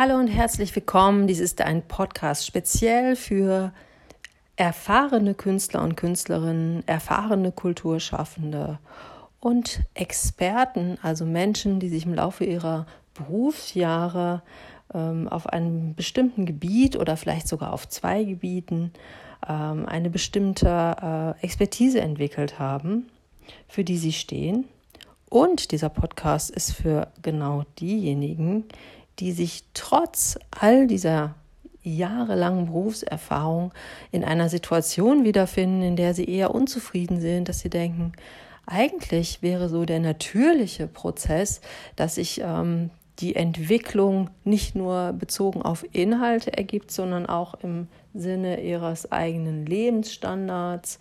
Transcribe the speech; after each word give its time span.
Hallo 0.00 0.14
und 0.14 0.28
herzlich 0.28 0.76
willkommen. 0.76 1.26
Dies 1.26 1.40
ist 1.40 1.60
ein 1.60 1.82
Podcast 1.82 2.46
speziell 2.46 3.16
für 3.16 3.72
erfahrene 4.54 5.34
Künstler 5.34 5.82
und 5.82 5.96
Künstlerinnen, 5.96 6.86
erfahrene 6.86 7.50
Kulturschaffende 7.50 8.78
und 9.40 9.80
Experten, 9.94 10.98
also 11.02 11.24
Menschen, 11.24 11.80
die 11.80 11.88
sich 11.88 12.06
im 12.06 12.14
Laufe 12.14 12.44
ihrer 12.44 12.86
Berufsjahre 13.14 14.42
ähm, 14.94 15.26
auf 15.26 15.48
einem 15.48 15.96
bestimmten 15.96 16.46
Gebiet 16.46 16.94
oder 16.94 17.16
vielleicht 17.16 17.48
sogar 17.48 17.72
auf 17.72 17.88
zwei 17.88 18.22
Gebieten 18.22 18.92
ähm, 19.48 19.84
eine 19.86 20.10
bestimmte 20.10 21.34
äh, 21.40 21.44
Expertise 21.44 22.00
entwickelt 22.00 22.60
haben, 22.60 23.08
für 23.66 23.82
die 23.82 23.98
sie 23.98 24.12
stehen. 24.12 24.66
Und 25.28 25.72
dieser 25.72 25.90
Podcast 25.90 26.50
ist 26.50 26.72
für 26.72 27.08
genau 27.20 27.64
diejenigen, 27.80 28.64
die 28.64 28.78
sich 29.20 29.64
trotz 29.74 30.38
all 30.50 30.86
dieser 30.86 31.34
jahrelangen 31.82 32.66
Berufserfahrung 32.66 33.72
in 34.10 34.24
einer 34.24 34.48
Situation 34.48 35.24
wiederfinden, 35.24 35.82
in 35.82 35.96
der 35.96 36.14
sie 36.14 36.24
eher 36.24 36.54
unzufrieden 36.54 37.20
sind, 37.20 37.48
dass 37.48 37.60
sie 37.60 37.70
denken, 37.70 38.12
eigentlich 38.66 39.40
wäre 39.40 39.68
so 39.68 39.84
der 39.84 40.00
natürliche 40.00 40.86
Prozess, 40.86 41.60
dass 41.96 42.16
sich 42.16 42.42
ähm, 42.44 42.90
die 43.20 43.34
Entwicklung 43.34 44.30
nicht 44.44 44.74
nur 44.74 45.12
bezogen 45.12 45.62
auf 45.62 45.84
Inhalte 45.92 46.56
ergibt, 46.56 46.90
sondern 46.90 47.26
auch 47.26 47.54
im 47.62 47.88
Sinne 48.14 48.62
ihres 48.62 49.10
eigenen 49.10 49.66
Lebensstandards, 49.66 50.98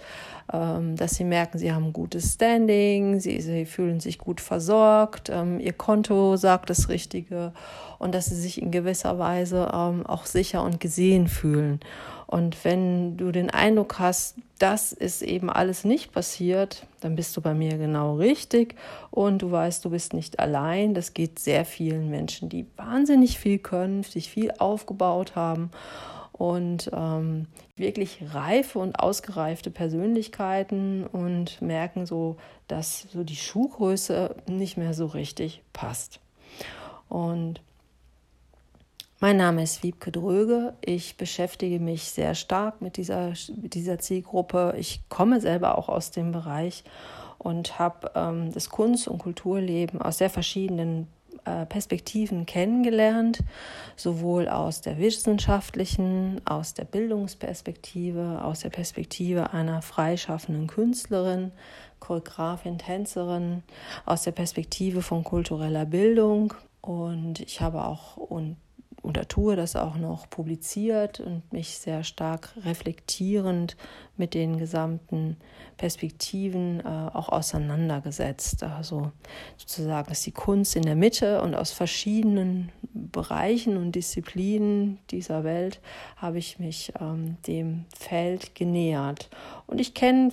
ähm, 0.52 0.96
dass 0.96 1.16
sie 1.16 1.24
merken, 1.24 1.58
sie 1.58 1.72
haben 1.72 1.94
gutes 1.94 2.34
Standing, 2.34 3.20
sie, 3.20 3.40
sie 3.42 3.66
fühlen 3.66 4.00
sich 4.00 4.18
gut 4.18 4.42
versorgt, 4.42 5.30
ähm, 5.30 5.60
ihr 5.60 5.74
Konto 5.74 6.38
sagt 6.38 6.70
das 6.70 6.90
Richtige 6.90 7.54
und 8.00 8.14
dass 8.14 8.28
sie 8.28 8.36
sich 8.36 8.62
in 8.62 8.72
gewisser 8.72 9.20
Weise 9.20 9.72
ähm, 9.74 10.06
auch 10.06 10.26
sicher 10.26 10.64
und 10.64 10.80
gesehen 10.80 11.28
fühlen. 11.28 11.80
Und 12.28 12.66
wenn 12.66 13.16
du 13.16 13.32
den 13.32 13.50
Eindruck 13.50 14.00
hast, 14.00 14.36
das 14.60 14.92
ist 14.92 15.22
eben 15.22 15.50
alles 15.50 15.86
nicht 15.86 16.12
passiert, 16.12 16.86
dann 17.00 17.16
bist 17.16 17.36
du 17.38 17.42
bei 17.42 17.54
mir 17.54 17.78
genau 17.78 18.16
richtig 18.16 18.76
und 19.12 19.42
du 19.42 19.52
weißt, 19.52 19.86
du 19.86 19.90
bist 19.90 20.14
nicht 20.14 20.40
allein. 20.40 20.94
Das 20.94 21.14
geht 21.14 21.40
sehr 21.40 21.64
vielen 21.64 22.10
Menschen, 22.10 22.50
die 22.50 22.66
wahnsinnig 22.76 23.40
viel 23.40 23.60
können, 23.60 24.04
sich 24.04 24.30
viel 24.30 24.52
aufgebaut 24.58 25.38
haben 25.38 25.72
und 26.34 26.92
ähm, 26.94 27.48
wirklich 27.78 28.20
reife 28.34 28.80
und 28.80 29.00
ausgereifte 29.00 29.72
Persönlichkeiten 29.72 31.08
und 31.08 31.62
merken 31.62 32.06
so, 32.06 32.36
dass 32.68 33.08
so 33.14 33.24
die 33.24 33.38
Schuhgröße 33.38 34.36
nicht 34.48 34.76
mehr 34.76 34.94
so 34.94 35.06
richtig 35.06 35.62
passt. 35.72 36.20
Und 37.08 37.62
mein 39.20 39.38
Name 39.38 39.64
ist 39.64 39.82
Wiebke 39.82 40.12
Dröge. 40.12 40.74
Ich 40.82 41.18
beschäftige 41.18 41.80
mich 41.80 42.04
sehr 42.04 42.36
stark 42.36 42.82
mit 42.82 42.98
dieser, 42.98 43.34
mit 43.60 43.74
dieser 43.74 43.98
Zielgruppe. 44.00 44.76
Ich 44.78 45.02
komme 45.10 45.42
selber 45.42 45.78
auch 45.78 45.90
aus 45.90 46.12
dem 46.12 46.32
Bereich 46.32 46.84
und 47.40 47.80
habe 47.80 48.12
ähm, 48.16 48.52
das 48.54 48.70
Kunst- 48.70 49.08
und 49.08 49.18
Kulturleben 49.18 50.02
aus 50.02 50.20
sehr 50.20 50.30
verschiedenen 50.30 51.08
äh, 51.46 51.66
Perspektiven 51.66 52.46
kennengelernt, 52.46 53.40
sowohl 53.96 54.48
aus 54.48 54.82
der 54.82 55.00
wissenschaftlichen, 55.00 56.42
aus 56.46 56.76
der 56.76 56.86
Bildungsperspektive, 56.86 58.44
aus 58.44 58.60
der 58.60 58.70
Perspektive 58.70 59.52
einer 59.52 59.82
freischaffenden 59.82 60.68
Künstlerin, 60.68 61.52
Choreografin, 62.00 62.78
Tänzerin, 62.78 63.64
aus 64.06 64.22
der 64.24 64.32
Perspektive 64.32 65.02
von 65.02 65.24
kultureller 65.24 65.86
Bildung. 65.86 66.54
Und 66.82 67.40
ich 67.40 67.62
habe 67.62 67.84
auch 67.84 68.18
und 68.18 68.58
oder 69.04 69.28
tue 69.28 69.56
das 69.56 69.76
auch 69.76 69.96
noch 69.96 70.30
publiziert 70.30 71.20
und 71.20 71.54
mich 71.54 71.78
sehr 71.78 72.04
stark 72.04 72.50
reflektierend 72.66 73.78
mit 74.18 74.34
den 74.34 74.58
gesamten 74.58 75.38
Perspektiven 75.78 76.80
äh, 76.80 76.84
auch 76.84 77.30
auseinandergesetzt. 77.30 78.64
Also 78.64 79.12
sozusagen 79.58 80.12
ist 80.12 80.26
die 80.26 80.32
Kunst 80.32 80.76
in 80.76 80.84
der 80.84 80.96
Mitte 80.96 81.42
und 81.42 81.56
aus 81.56 81.72
verschiedenen 81.72 82.72
Bereichen 82.94 83.78
und 83.78 83.94
Disziplinen 83.94 84.98
dieser 85.12 85.44
Welt 85.44 85.80
habe 86.16 86.40
ich 86.40 86.58
mich 86.60 86.92
ähm, 87.00 87.38
dem 87.46 87.86
Feld 87.98 88.56
genähert. 88.56 89.30
Und 89.68 89.80
ich 89.80 89.94
kenne 89.94 90.32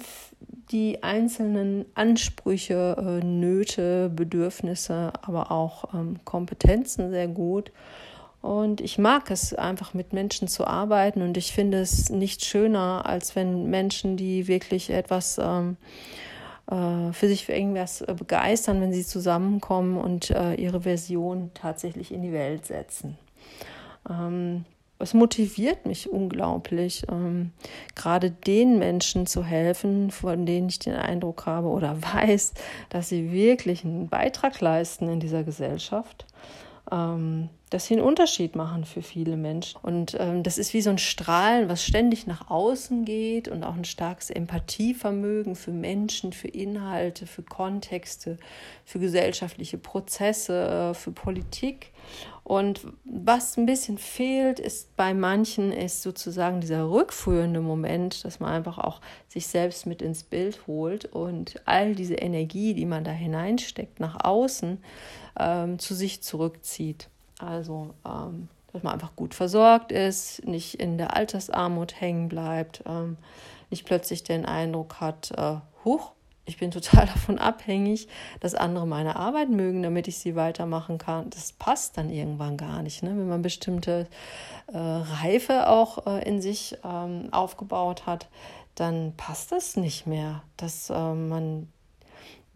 die 0.70 1.02
einzelnen 1.02 1.84
Ansprüche, 1.94 2.96
äh, 2.98 3.24
Nöte, 3.24 4.08
Bedürfnisse, 4.08 5.12
aber 5.22 5.52
auch 5.52 5.92
ähm, 5.94 6.20
Kompetenzen 6.24 7.10
sehr 7.10 7.28
gut 7.28 7.70
und 8.44 8.82
ich 8.82 8.98
mag 8.98 9.30
es 9.30 9.54
einfach 9.54 9.94
mit 9.94 10.12
Menschen 10.12 10.48
zu 10.48 10.66
arbeiten 10.66 11.22
und 11.22 11.38
ich 11.38 11.54
finde 11.54 11.80
es 11.80 12.10
nicht 12.10 12.44
schöner, 12.44 13.06
als 13.06 13.34
wenn 13.34 13.70
Menschen, 13.70 14.18
die 14.18 14.48
wirklich 14.48 14.90
etwas 14.90 15.40
ähm, 15.42 15.78
äh, 16.70 17.10
für 17.14 17.26
sich 17.26 17.46
für 17.46 17.54
irgendwas 17.54 18.02
äh, 18.02 18.14
begeistern, 18.14 18.82
wenn 18.82 18.92
sie 18.92 19.06
zusammenkommen 19.06 19.96
und 19.96 20.30
äh, 20.30 20.56
ihre 20.56 20.82
Version 20.82 21.52
tatsächlich 21.54 22.12
in 22.12 22.20
die 22.20 22.34
Welt 22.34 22.66
setzen. 22.66 23.16
Ähm, 24.10 24.66
es 24.98 25.14
motiviert 25.14 25.86
mich 25.86 26.10
unglaublich, 26.10 27.06
ähm, 27.10 27.50
gerade 27.94 28.30
den 28.30 28.78
Menschen 28.78 29.26
zu 29.26 29.42
helfen, 29.42 30.10
von 30.10 30.44
denen 30.44 30.68
ich 30.68 30.80
den 30.80 30.96
Eindruck 30.96 31.46
habe 31.46 31.68
oder 31.68 31.96
weiß, 32.14 32.52
dass 32.90 33.08
sie 33.08 33.32
wirklich 33.32 33.86
einen 33.86 34.10
Beitrag 34.10 34.60
leisten 34.60 35.08
in 35.08 35.20
dieser 35.20 35.44
Gesellschaft 35.44 36.26
ähm, 36.94 37.48
dass 37.70 37.86
sie 37.86 37.94
einen 37.94 38.04
Unterschied 38.04 38.54
machen 38.54 38.84
für 38.84 39.02
viele 39.02 39.36
Menschen. 39.36 39.78
Und 39.82 40.16
ähm, 40.20 40.44
das 40.44 40.58
ist 40.58 40.74
wie 40.74 40.80
so 40.80 40.90
ein 40.90 40.98
Strahlen, 40.98 41.68
was 41.68 41.84
ständig 41.84 42.26
nach 42.28 42.48
außen 42.48 43.04
geht 43.04 43.48
und 43.48 43.64
auch 43.64 43.74
ein 43.74 43.84
starkes 43.84 44.30
Empathievermögen 44.30 45.56
für 45.56 45.72
Menschen, 45.72 46.32
für 46.32 46.46
Inhalte, 46.46 47.26
für 47.26 47.42
Kontexte, 47.42 48.38
für 48.84 49.00
gesellschaftliche 49.00 49.76
Prozesse, 49.76 50.92
äh, 50.92 50.94
für 50.94 51.10
Politik. 51.10 51.90
Und 52.44 52.86
was 53.04 53.56
ein 53.56 53.64
bisschen 53.64 53.96
fehlt, 53.96 54.60
ist 54.60 54.94
bei 54.96 55.14
manchen 55.14 55.72
ist 55.72 56.02
sozusagen 56.02 56.60
dieser 56.60 56.90
rückführende 56.90 57.60
Moment, 57.60 58.24
dass 58.24 58.38
man 58.38 58.52
einfach 58.52 58.78
auch 58.78 59.00
sich 59.28 59.46
selbst 59.46 59.86
mit 59.86 60.02
ins 60.02 60.24
Bild 60.24 60.66
holt 60.66 61.06
und 61.06 61.60
all 61.64 61.94
diese 61.94 62.14
Energie, 62.14 62.74
die 62.74 62.84
man 62.84 63.02
da 63.02 63.12
hineinsteckt, 63.12 63.98
nach 63.98 64.22
außen 64.22 64.78
ähm, 65.40 65.78
zu 65.78 65.94
sich 65.94 66.22
zurückzieht. 66.22 67.08
Also, 67.38 67.94
ähm, 68.06 68.48
dass 68.72 68.82
man 68.82 68.92
einfach 68.92 69.16
gut 69.16 69.34
versorgt 69.34 69.92
ist, 69.92 70.44
nicht 70.46 70.74
in 70.74 70.98
der 70.98 71.16
Altersarmut 71.16 72.00
hängen 72.00 72.28
bleibt, 72.28 72.82
ähm, 72.86 73.16
nicht 73.70 73.86
plötzlich 73.86 74.22
den 74.22 74.44
Eindruck 74.44 75.00
hat, 75.00 75.30
äh, 75.36 75.56
huch, 75.84 76.12
ich 76.46 76.58
bin 76.58 76.70
total 76.70 77.06
davon 77.14 77.38
abhängig, 77.38 78.08
dass 78.40 78.54
andere 78.54 78.86
meine 78.86 79.16
Arbeit 79.16 79.50
mögen, 79.50 79.82
damit 79.82 80.08
ich 80.08 80.18
sie 80.18 80.36
weitermachen 80.36 80.98
kann. 80.98 81.30
Das 81.30 81.52
passt 81.52 81.96
dann 81.96 82.10
irgendwann 82.10 82.56
gar 82.56 82.82
nicht. 82.82 83.02
Ne? 83.02 83.10
Wenn 83.10 83.28
man 83.28 83.42
bestimmte 83.42 84.06
äh, 84.72 84.78
Reife 84.78 85.68
auch 85.68 86.06
äh, 86.06 86.28
in 86.28 86.40
sich 86.40 86.76
ähm, 86.84 87.28
aufgebaut 87.32 88.06
hat, 88.06 88.28
dann 88.74 89.14
passt 89.16 89.52
das 89.52 89.76
nicht 89.76 90.06
mehr, 90.06 90.42
dass 90.56 90.90
äh, 90.90 91.14
man 91.14 91.68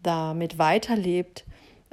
damit 0.03 0.57
weiterlebt, 0.57 1.45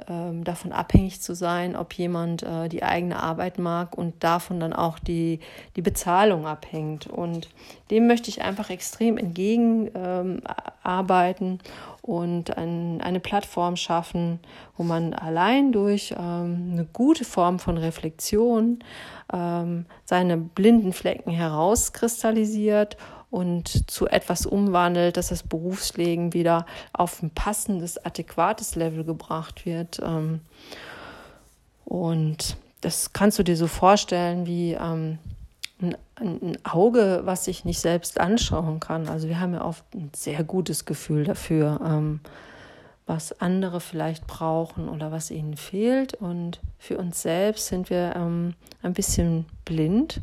davon 0.05 0.71
abhängig 0.71 1.21
zu 1.21 1.33
sein, 1.33 1.75
ob 1.75 1.93
jemand 1.93 2.43
äh, 2.43 2.69
die 2.69 2.83
eigene 2.83 3.19
Arbeit 3.21 3.57
mag 3.57 3.97
und 3.97 4.23
davon 4.23 4.59
dann 4.59 4.73
auch 4.73 4.99
die, 4.99 5.39
die 5.75 5.81
Bezahlung 5.81 6.45
abhängt. 6.45 7.07
Und 7.07 7.49
dem 7.89 8.05
möchte 8.05 8.29
ich 8.29 8.43
einfach 8.43 8.69
extrem 8.69 9.17
entgegenarbeiten 9.17 11.47
ähm, 11.47 11.57
und 12.03 12.55
ein, 12.57 13.01
eine 13.01 13.19
Plattform 13.19 13.75
schaffen, 13.75 14.39
wo 14.77 14.83
man 14.83 15.15
allein 15.15 15.71
durch 15.71 16.13
ähm, 16.17 16.73
eine 16.73 16.85
gute 16.93 17.25
Form 17.25 17.57
von 17.57 17.77
Reflexion 17.77 18.83
ähm, 19.33 19.87
seine 20.05 20.37
blinden 20.37 20.93
Flecken 20.93 21.31
herauskristallisiert 21.31 22.97
und 23.29 23.89
zu 23.91 24.07
etwas 24.07 24.45
umwandelt, 24.45 25.17
dass 25.17 25.29
das 25.29 25.43
Berufsleben 25.43 26.33
wieder 26.33 26.65
auf 26.93 27.21
ein 27.21 27.29
passendes, 27.29 28.03
adäquates 28.03 28.75
Level 28.75 29.03
gebracht 29.03 29.65
wird. 29.65 29.99
Ähm, 30.03 30.41
und 31.83 32.57
das 32.81 33.13
kannst 33.13 33.37
du 33.39 33.43
dir 33.43 33.57
so 33.57 33.67
vorstellen 33.67 34.45
wie 34.45 34.73
ähm, 34.73 35.19
ein, 36.15 36.57
Auge, 36.63 37.21
was 37.25 37.45
sich 37.45 37.65
nicht 37.65 37.79
selbst 37.79 38.19
anschauen 38.19 38.79
kann. 38.79 39.07
Also 39.07 39.27
wir 39.27 39.39
haben 39.39 39.53
ja 39.53 39.63
oft 39.63 39.83
ein 39.93 40.09
sehr 40.15 40.43
gutes 40.43 40.85
Gefühl 40.85 41.25
dafür, 41.25 41.79
ähm, 41.85 42.21
was 43.05 43.39
andere 43.39 43.79
vielleicht 43.79 44.25
brauchen 44.25 44.89
oder 44.89 45.11
was 45.11 45.31
ihnen 45.31 45.57
fehlt. 45.57 46.13
Und 46.15 46.59
für 46.79 46.97
uns 46.97 47.21
selbst 47.21 47.67
sind 47.67 47.89
wir 47.89 48.15
ein 48.15 48.55
bisschen 48.93 49.45
blind 49.63 50.21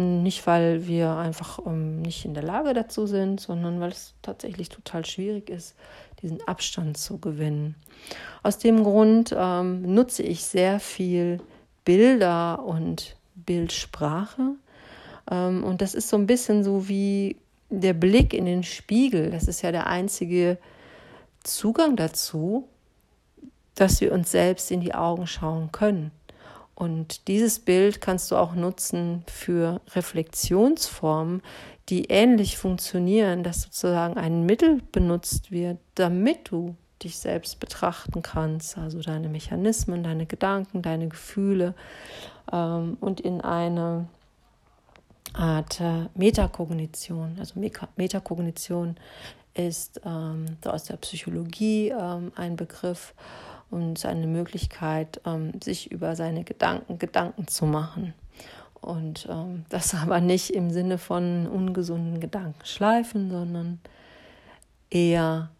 nicht, 0.00 0.46
weil 0.46 0.86
wir 0.86 1.16
einfach 1.16 1.60
ähm, 1.66 2.02
nicht 2.02 2.24
in 2.24 2.34
der 2.34 2.42
Lage 2.42 2.74
dazu 2.74 3.06
sind, 3.06 3.40
sondern 3.40 3.80
weil 3.80 3.90
es 3.90 4.14
tatsächlich 4.22 4.68
total 4.68 5.04
schwierig 5.04 5.50
ist, 5.50 5.76
diesen 6.22 6.46
Abstand 6.46 6.96
zu 6.96 7.18
gewinnen. 7.18 7.74
Aus 8.42 8.58
dem 8.58 8.82
Grund 8.82 9.34
ähm, 9.36 9.94
nutze 9.94 10.22
ich 10.22 10.42
sehr 10.44 10.80
viel 10.80 11.40
Bilder 11.84 12.64
und 12.64 13.16
Bildsprache. 13.34 14.54
Ähm, 15.30 15.64
und 15.64 15.80
das 15.82 15.94
ist 15.94 16.08
so 16.08 16.16
ein 16.16 16.26
bisschen 16.26 16.64
so 16.64 16.88
wie 16.88 17.36
der 17.68 17.94
Blick 17.94 18.34
in 18.34 18.46
den 18.46 18.64
Spiegel. 18.64 19.30
Das 19.30 19.48
ist 19.48 19.62
ja 19.62 19.72
der 19.72 19.86
einzige 19.86 20.58
Zugang 21.44 21.96
dazu, 21.96 22.68
dass 23.74 24.00
wir 24.00 24.12
uns 24.12 24.30
selbst 24.30 24.70
in 24.70 24.80
die 24.80 24.94
Augen 24.94 25.26
schauen 25.26 25.72
können. 25.72 26.10
Und 26.80 27.28
dieses 27.28 27.58
Bild 27.58 28.00
kannst 28.00 28.30
du 28.30 28.36
auch 28.36 28.54
nutzen 28.54 29.22
für 29.26 29.82
Reflexionsformen, 29.90 31.42
die 31.90 32.06
ähnlich 32.06 32.56
funktionieren, 32.56 33.42
dass 33.42 33.60
sozusagen 33.60 34.16
ein 34.16 34.46
Mittel 34.46 34.80
benutzt 34.90 35.50
wird, 35.50 35.76
damit 35.96 36.50
du 36.50 36.76
dich 37.02 37.18
selbst 37.18 37.60
betrachten 37.60 38.22
kannst, 38.22 38.78
also 38.78 39.02
deine 39.02 39.28
Mechanismen, 39.28 40.02
deine 40.02 40.24
Gedanken, 40.24 40.80
deine 40.80 41.08
Gefühle 41.08 41.74
ähm, 42.50 42.96
und 42.98 43.20
in 43.20 43.42
eine 43.42 44.08
Art 45.34 45.82
äh, 45.82 46.06
Metakognition. 46.14 47.36
Also 47.38 47.60
Metakognition 47.96 48.96
ist 49.52 50.00
ähm, 50.06 50.46
aus 50.64 50.84
der 50.84 50.96
Psychologie 50.96 51.90
ähm, 51.90 52.32
ein 52.36 52.56
Begriff 52.56 53.12
und 53.70 54.04
eine 54.04 54.26
Möglichkeit, 54.26 55.20
ähm, 55.24 55.52
sich 55.62 55.90
über 55.90 56.16
seine 56.16 56.44
Gedanken 56.44 56.98
Gedanken 56.98 57.46
zu 57.46 57.66
machen. 57.66 58.14
Und 58.80 59.28
ähm, 59.30 59.64
das 59.68 59.94
aber 59.94 60.20
nicht 60.20 60.50
im 60.50 60.70
Sinne 60.70 60.98
von 60.98 61.46
ungesunden 61.46 62.20
Gedanken 62.20 62.64
schleifen, 62.64 63.30
sondern 63.30 63.80
eher 64.90 65.50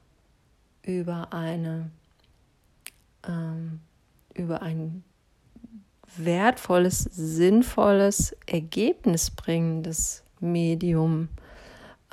über 0.83 1.33
eine 1.33 1.91
ähm, 3.27 3.81
über 4.35 4.63
ein 4.63 5.05
wertvolles, 6.17 7.01
sinnvolles, 7.01 8.37
ergebnisbringendes 8.47 10.23
Medium 10.41 11.29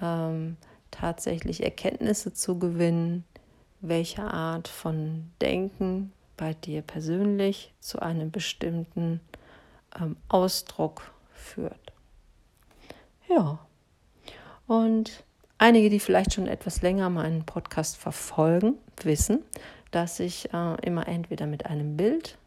ähm, 0.01 0.57
tatsächlich 0.91 1.63
Erkenntnisse 1.63 2.33
zu 2.33 2.59
gewinnen, 2.59 3.23
welche 3.81 4.23
Art 4.23 4.67
von 4.67 5.31
Denken 5.41 6.11
bei 6.35 6.53
dir 6.53 6.81
persönlich 6.81 7.73
zu 7.79 7.99
einem 7.99 8.31
bestimmten 8.31 9.21
ähm, 9.99 10.17
Ausdruck 10.29 11.11
führt. 11.33 11.91
Ja, 13.27 13.59
und 14.67 15.23
einige, 15.57 15.89
die 15.89 15.99
vielleicht 15.99 16.33
schon 16.33 16.47
etwas 16.47 16.81
länger 16.81 17.09
meinen 17.09 17.45
Podcast 17.45 17.97
verfolgen, 17.97 18.75
wissen, 19.03 19.43
dass 19.91 20.19
ich 20.19 20.53
äh, 20.53 20.75
immer 20.85 21.07
entweder 21.07 21.47
mit 21.47 21.65
einem 21.65 21.97
Bild, 21.97 22.37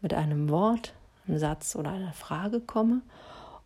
mit 0.00 0.14
einem 0.14 0.50
Wort, 0.50 0.94
einem 1.26 1.38
Satz 1.38 1.74
oder 1.76 1.90
einer 1.90 2.12
Frage 2.12 2.60
komme. 2.60 3.02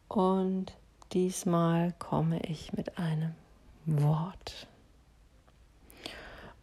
Und 0.08 0.72
diesmal 1.12 1.92
komme 1.98 2.40
ich 2.42 2.72
mit 2.72 2.98
einem 2.98 3.34
Wort. 3.86 4.68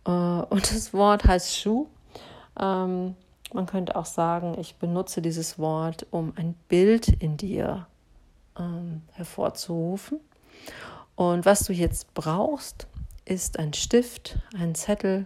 Äh, 0.08 0.10
und 0.10 0.72
das 0.72 0.94
Wort 0.94 1.26
heißt 1.26 1.56
Schuh. 1.56 1.88
Ähm, 2.60 3.16
man 3.54 3.66
könnte 3.66 3.96
auch 3.96 4.06
sagen, 4.06 4.58
ich 4.60 4.76
benutze 4.76 5.22
dieses 5.22 5.60
Wort, 5.60 6.08
um 6.10 6.34
ein 6.36 6.56
Bild 6.68 7.08
in 7.08 7.38
dir 7.38 7.86
ähm, 8.58 9.04
hervorzurufen. 9.12 10.20
Und 11.16 11.46
was 11.46 11.62
du 11.62 11.74
jetzt 11.74 12.14
brauchst, 12.14 12.88
ist 13.26 13.60
ein 13.60 13.74
Stift, 13.74 14.40
ein 14.58 14.76
Zettel 14.76 15.26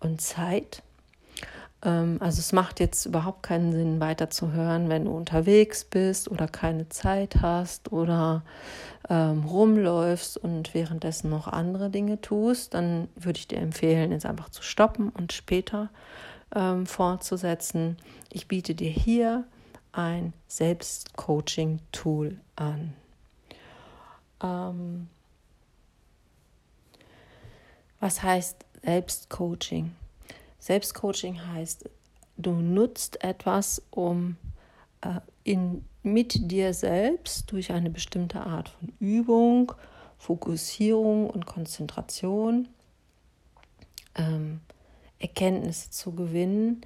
und 0.00 0.20
Zeit. 0.20 0.82
Ähm, 1.84 2.16
also 2.20 2.40
es 2.40 2.52
macht 2.52 2.80
jetzt 2.80 3.06
überhaupt 3.06 3.42
keinen 3.42 3.72
Sinn, 3.72 4.00
weiterzuhören, 4.00 4.88
wenn 4.88 5.04
du 5.04 5.12
unterwegs 5.12 5.84
bist 5.84 6.30
oder 6.30 6.48
keine 6.48 6.88
Zeit 6.88 7.36
hast 7.42 7.92
oder 7.92 8.42
ähm, 9.08 9.44
rumläufst 9.44 10.38
und 10.38 10.74
währenddessen 10.74 11.30
noch 11.30 11.46
andere 11.46 11.90
Dinge 11.90 12.20
tust. 12.20 12.74
Dann 12.74 13.08
würde 13.14 13.38
ich 13.38 13.48
dir 13.48 13.58
empfehlen, 13.58 14.12
jetzt 14.12 14.26
einfach 14.26 14.48
zu 14.48 14.62
stoppen 14.62 15.10
und 15.10 15.32
später 15.32 15.90
ähm, 16.54 16.86
fortzusetzen. 16.86 17.98
Ich 18.30 18.48
biete 18.48 18.74
dir 18.74 18.90
hier 18.90 19.44
ein 19.92 20.32
Selbstcoaching-Tool 20.48 22.38
an. 22.56 22.94
Ähm, 24.42 25.08
was 28.00 28.22
heißt 28.22 28.64
Selbstcoaching? 28.82 29.92
Selbstcoaching 30.64 31.46
heißt, 31.46 31.90
du 32.38 32.52
nutzt 32.52 33.22
etwas, 33.22 33.82
um 33.90 34.36
äh, 35.02 35.20
in, 35.42 35.84
mit 36.02 36.50
dir 36.50 36.72
selbst 36.72 37.52
durch 37.52 37.70
eine 37.70 37.90
bestimmte 37.90 38.40
Art 38.40 38.70
von 38.70 38.90
Übung, 38.98 39.72
Fokussierung 40.16 41.28
und 41.28 41.44
Konzentration 41.44 42.68
ähm, 44.14 44.60
Erkenntnisse 45.18 45.90
zu 45.90 46.12
gewinnen 46.12 46.80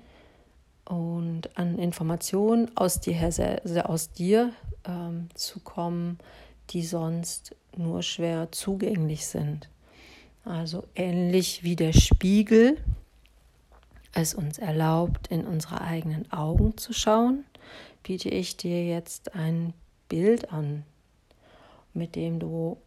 und 0.85 1.57
an 1.57 1.79
Informationen 1.79 2.77
aus 2.77 2.99
dir, 2.99 3.33
aus 3.85 4.11
dir 4.11 4.53
ähm, 4.87 5.29
zu 5.35 5.61
kommen, 5.61 6.19
die 6.71 6.83
sonst 6.83 7.55
nur 7.77 8.03
schwer 8.03 8.51
zugänglich 8.51 9.29
sind. 9.29 9.69
Also 10.45 10.83
ähnlich 10.97 11.63
wie 11.63 11.77
der 11.77 11.93
Spiegel 11.93 12.77
es 14.13 14.35
uns 14.35 14.59
erlaubt, 14.59 15.29
in 15.29 15.47
unsere 15.47 15.81
eigenen 15.81 16.31
Augen 16.33 16.77
zu 16.77 16.93
schauen, 16.93 17.45
biete 18.03 18.29
ich 18.29 18.57
dir 18.57 18.85
jetzt 18.85 19.35
ein 19.35 19.75
Bild 20.09 20.53
an, 20.53 20.85
mit 21.93 22.17
dem 22.17 22.39
du 22.39 22.79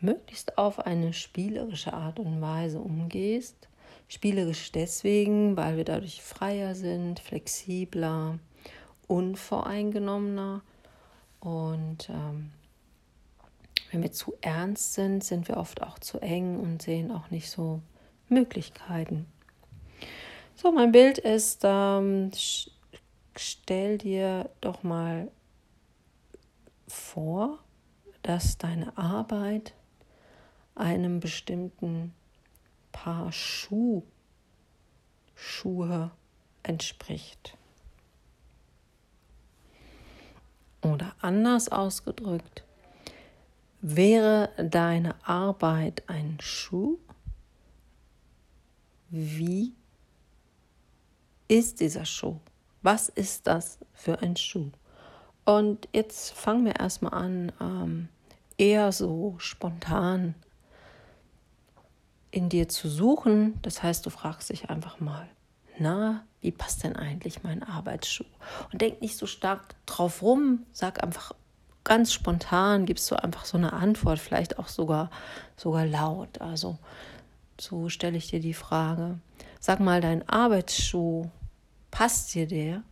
möglichst 0.00 0.58
auf 0.58 0.80
eine 0.80 1.12
spielerische 1.12 1.92
Art 1.92 2.18
und 2.18 2.40
Weise 2.40 2.80
umgehst. 2.80 3.68
Spielerisch 4.08 4.72
deswegen, 4.72 5.56
weil 5.56 5.76
wir 5.76 5.84
dadurch 5.84 6.22
freier 6.22 6.74
sind, 6.74 7.20
flexibler, 7.20 8.38
unvoreingenommener 9.06 10.62
und 11.40 12.08
ähm, 12.10 12.50
wenn 13.90 14.02
wir 14.02 14.12
zu 14.12 14.34
ernst 14.40 14.94
sind, 14.94 15.22
sind 15.22 15.48
wir 15.48 15.56
oft 15.56 15.82
auch 15.82 15.98
zu 15.98 16.18
eng 16.20 16.58
und 16.58 16.80
sehen 16.82 17.10
auch 17.10 17.30
nicht 17.30 17.50
so 17.50 17.82
Möglichkeiten. 18.28 19.26
So, 20.54 20.70
mein 20.70 20.92
Bild 20.92 21.18
ist, 21.18 21.62
ähm, 21.64 22.30
stell 23.34 23.98
dir 23.98 24.50
doch 24.60 24.82
mal 24.82 25.30
vor, 26.86 27.58
dass 28.22 28.58
deine 28.58 28.96
Arbeit 28.96 29.74
einem 30.74 31.20
bestimmten 31.20 32.14
Paar 32.92 33.32
Schuh, 33.32 34.02
Schuhe 35.34 36.10
entspricht. 36.62 37.56
Oder 40.82 41.14
anders 41.20 41.70
ausgedrückt, 41.70 42.64
wäre 43.80 44.50
deine 44.56 45.14
Arbeit 45.26 46.08
ein 46.08 46.38
Schuh? 46.40 46.98
Wie 49.08 49.74
ist 51.52 51.80
dieser 51.80 52.06
Schuh? 52.06 52.38
Was 52.80 53.10
ist 53.10 53.46
das 53.46 53.78
für 53.92 54.22
ein 54.22 54.36
Schuh? 54.36 54.70
Und 55.44 55.86
jetzt 55.92 56.32
fangen 56.32 56.64
wir 56.64 56.80
erstmal 56.80 57.12
an, 57.12 57.52
ähm, 57.60 58.08
eher 58.56 58.90
so 58.90 59.34
spontan 59.36 60.34
in 62.30 62.48
dir 62.48 62.70
zu 62.70 62.88
suchen. 62.88 63.58
Das 63.60 63.82
heißt, 63.82 64.06
du 64.06 64.10
fragst 64.10 64.48
dich 64.48 64.70
einfach 64.70 64.98
mal, 64.98 65.28
na, 65.78 66.24
wie 66.40 66.52
passt 66.52 66.84
denn 66.84 66.96
eigentlich 66.96 67.42
mein 67.42 67.62
Arbeitsschuh? 67.62 68.24
Und 68.72 68.80
denk 68.80 69.02
nicht 69.02 69.18
so 69.18 69.26
stark 69.26 69.74
drauf 69.84 70.22
rum, 70.22 70.64
sag 70.72 71.02
einfach 71.02 71.32
ganz 71.84 72.14
spontan, 72.14 72.86
gibst 72.86 73.10
du 73.10 73.22
einfach 73.22 73.44
so 73.44 73.58
eine 73.58 73.74
Antwort, 73.74 74.20
vielleicht 74.20 74.58
auch 74.58 74.68
sogar, 74.68 75.10
sogar 75.58 75.84
laut. 75.84 76.40
Also 76.40 76.78
so 77.60 77.90
stelle 77.90 78.16
ich 78.16 78.28
dir 78.28 78.40
die 78.40 78.54
Frage. 78.54 79.18
Sag 79.60 79.80
mal, 79.80 80.00
dein 80.00 80.26
Arbeitsschuh, 80.28 81.28
Passt 81.92 82.34
dir 82.34 82.48
der? 82.48 82.82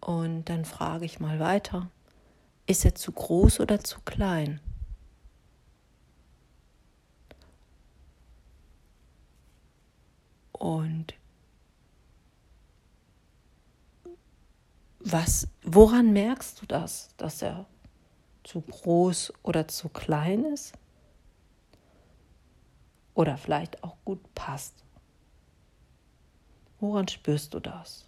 Und 0.00 0.44
dann 0.44 0.64
frage 0.66 1.06
ich 1.06 1.18
mal 1.18 1.40
weiter, 1.40 1.90
ist 2.66 2.84
er 2.84 2.94
zu 2.94 3.10
groß 3.10 3.58
oder 3.60 3.82
zu 3.82 4.00
klein? 4.02 4.60
Und 10.52 11.14
was, 14.98 15.48
woran 15.62 16.12
merkst 16.12 16.60
du 16.60 16.66
das, 16.66 17.08
dass 17.16 17.40
er 17.40 17.64
zu 18.44 18.60
groß 18.60 19.32
oder 19.42 19.66
zu 19.68 19.88
klein 19.88 20.44
ist? 20.44 20.74
Oder 23.14 23.38
vielleicht 23.38 23.82
auch 23.82 23.96
gut 24.04 24.34
passt? 24.34 24.84
Woran 26.80 27.06
spürst 27.08 27.52
du 27.54 27.60
das? 27.60 28.06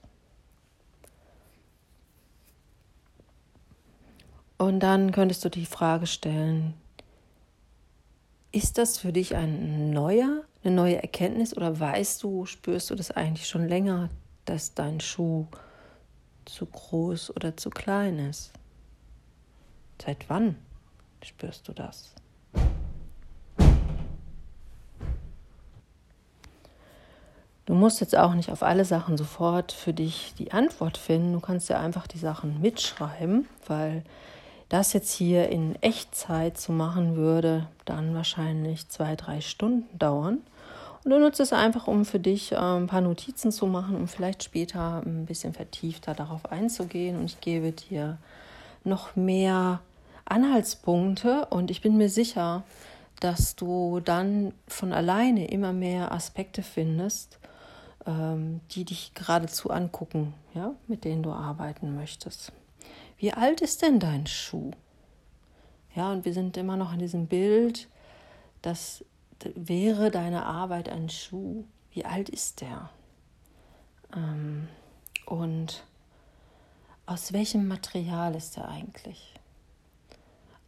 Und 4.56 4.80
dann 4.80 5.12
könntest 5.12 5.44
du 5.44 5.48
die 5.50 5.66
Frage 5.66 6.06
stellen, 6.06 6.74
ist 8.52 8.78
das 8.78 8.98
für 8.98 9.12
dich 9.12 9.34
ein 9.34 9.90
neuer, 9.90 10.44
eine 10.62 10.74
neue 10.74 11.02
Erkenntnis 11.02 11.56
oder 11.56 11.80
weißt 11.80 12.22
du, 12.22 12.46
spürst 12.46 12.90
du 12.90 12.94
das 12.94 13.10
eigentlich 13.10 13.48
schon 13.48 13.66
länger, 13.66 14.08
dass 14.44 14.74
dein 14.74 15.00
Schuh 15.00 15.46
zu 16.44 16.66
groß 16.66 17.34
oder 17.34 17.56
zu 17.56 17.70
klein 17.70 18.18
ist? 18.18 18.52
Seit 20.00 20.28
wann 20.28 20.56
spürst 21.22 21.66
du 21.68 21.72
das? 21.72 22.14
Du 27.72 27.78
musst 27.78 28.02
jetzt 28.02 28.14
auch 28.14 28.34
nicht 28.34 28.50
auf 28.50 28.62
alle 28.62 28.84
Sachen 28.84 29.16
sofort 29.16 29.72
für 29.72 29.94
dich 29.94 30.34
die 30.38 30.52
Antwort 30.52 30.98
finden. 30.98 31.32
Du 31.32 31.40
kannst 31.40 31.70
ja 31.70 31.80
einfach 31.80 32.06
die 32.06 32.18
Sachen 32.18 32.60
mitschreiben, 32.60 33.48
weil 33.66 34.02
das 34.68 34.92
jetzt 34.92 35.10
hier 35.10 35.48
in 35.48 35.76
Echtzeit 35.80 36.58
zu 36.58 36.70
machen 36.70 37.16
würde, 37.16 37.66
dann 37.86 38.14
wahrscheinlich 38.14 38.90
zwei, 38.90 39.16
drei 39.16 39.40
Stunden 39.40 39.98
dauern. 39.98 40.42
Und 41.02 41.12
du 41.12 41.18
nutzt 41.18 41.40
es 41.40 41.54
einfach, 41.54 41.86
um 41.86 42.04
für 42.04 42.18
dich 42.18 42.52
äh, 42.52 42.56
ein 42.56 42.88
paar 42.88 43.00
Notizen 43.00 43.50
zu 43.50 43.66
machen, 43.66 43.96
um 43.96 44.06
vielleicht 44.06 44.44
später 44.44 45.00
ein 45.06 45.24
bisschen 45.24 45.54
vertiefter 45.54 46.12
darauf 46.12 46.52
einzugehen. 46.52 47.18
Und 47.18 47.24
ich 47.24 47.40
gebe 47.40 47.72
dir 47.72 48.18
noch 48.84 49.16
mehr 49.16 49.80
Anhaltspunkte 50.26 51.46
und 51.48 51.70
ich 51.70 51.80
bin 51.80 51.96
mir 51.96 52.10
sicher, 52.10 52.64
dass 53.20 53.56
du 53.56 54.00
dann 54.04 54.52
von 54.68 54.92
alleine 54.92 55.48
immer 55.50 55.72
mehr 55.72 56.12
Aspekte 56.12 56.62
findest, 56.62 57.38
ähm, 57.38 57.48
die 58.04 58.84
dich 58.84 59.14
geradezu 59.14 59.70
angucken, 59.70 60.34
ja, 60.54 60.74
mit 60.88 61.04
denen 61.04 61.22
du 61.22 61.30
arbeiten 61.30 61.94
möchtest. 61.94 62.52
Wie 63.16 63.32
alt 63.32 63.60
ist 63.60 63.82
denn 63.82 64.00
dein 64.00 64.26
Schuh? 64.26 64.72
Ja, 65.94 66.10
und 66.10 66.24
wir 66.24 66.32
sind 66.32 66.56
immer 66.56 66.76
noch 66.76 66.92
in 66.92 66.98
diesem 66.98 67.28
Bild, 67.28 67.88
das 68.62 69.04
wäre 69.54 70.10
deine 70.10 70.46
Arbeit 70.46 70.88
ein 70.88 71.08
Schuh. 71.08 71.64
Wie 71.92 72.04
alt 72.04 72.28
ist 72.28 72.60
der? 72.60 72.90
Ähm, 74.16 74.68
und 75.26 75.84
aus 77.06 77.32
welchem 77.32 77.68
Material 77.68 78.34
ist 78.34 78.56
er 78.56 78.68
eigentlich? 78.68 79.34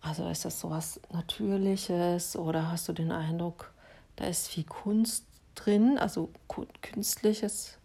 Also 0.01 0.29
ist 0.29 0.45
das 0.45 0.61
sowas 0.61 1.01
Natürliches 1.13 2.37
oder 2.37 2.71
hast 2.71 2.89
du 2.89 2.93
den 2.93 3.11
Eindruck, 3.11 3.73
da 4.17 4.27
ist 4.27 4.49
viel 4.49 4.65
Kunst 4.65 5.25
drin, 5.55 5.99
also 5.99 6.31
künstliches, 6.83 7.79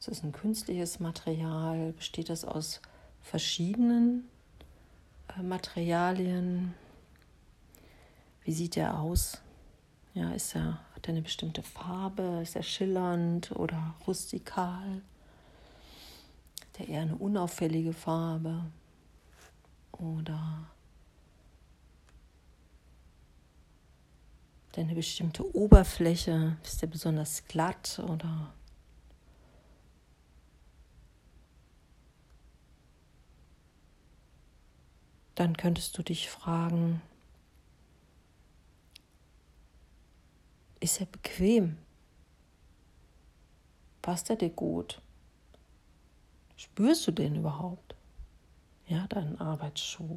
es 0.00 0.08
ist 0.08 0.24
ein 0.24 0.32
künstliches 0.32 1.00
Material, 1.00 1.92
besteht 1.92 2.28
das 2.28 2.44
aus 2.44 2.80
verschiedenen 3.22 4.28
äh, 5.36 5.42
Materialien. 5.42 6.74
Wie 8.44 8.52
sieht 8.52 8.76
er 8.76 9.00
aus? 9.00 9.40
Ja, 10.14 10.30
ist 10.32 10.54
er, 10.54 10.80
hat 10.94 11.06
er 11.06 11.10
eine 11.10 11.22
bestimmte 11.22 11.62
Farbe? 11.62 12.40
Ist 12.42 12.56
er 12.56 12.62
schillernd 12.62 13.52
oder 13.52 13.94
rustikal? 14.06 15.02
Hat 16.60 16.80
er 16.80 16.88
eher 16.88 17.02
eine 17.02 17.16
unauffällige 17.16 17.92
Farbe? 17.92 18.64
Oder 19.92 20.68
er 24.76 24.84
eine 24.84 24.94
bestimmte 24.94 25.54
Oberfläche? 25.54 26.56
Ist 26.62 26.82
er 26.82 26.88
besonders 26.88 27.44
glatt 27.46 28.00
oder 28.08 28.52
dann 35.34 35.56
könntest 35.56 35.96
du 35.96 36.02
dich 36.02 36.28
fragen, 36.28 37.02
ist 40.80 41.00
er 41.00 41.06
bequem? 41.06 41.76
Passt 44.02 44.30
er 44.30 44.36
dir 44.36 44.50
gut? 44.50 45.00
Spürst 46.56 47.06
du 47.06 47.12
den 47.12 47.36
überhaupt? 47.36 47.94
Ja, 48.86 49.06
deinen 49.08 49.38
Arbeitsschuh. 49.40 50.16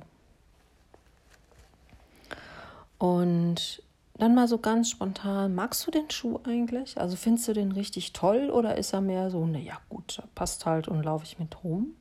Und 2.98 3.82
dann 4.20 4.36
mal 4.36 4.48
so 4.48 4.58
ganz 4.58 4.90
spontan, 4.90 5.56
magst 5.56 5.86
du 5.88 5.92
den 5.92 6.10
Schuh 6.10 6.40
eigentlich? 6.44 7.00
Also 7.00 7.16
findest 7.16 7.48
du 7.48 7.54
den 7.54 7.72
richtig 7.72 8.14
toll 8.14 8.50
oder 8.50 8.78
ist 8.78 8.94
er 8.94 9.02
mehr 9.02 9.30
so, 9.32 9.46
naja 9.46 9.80
gut, 9.90 10.22
passt 10.36 10.66
halt 10.66 10.88
und 10.88 11.04
laufe 11.04 11.26
ich 11.26 11.40
mit 11.40 11.64
rum? 11.64 11.96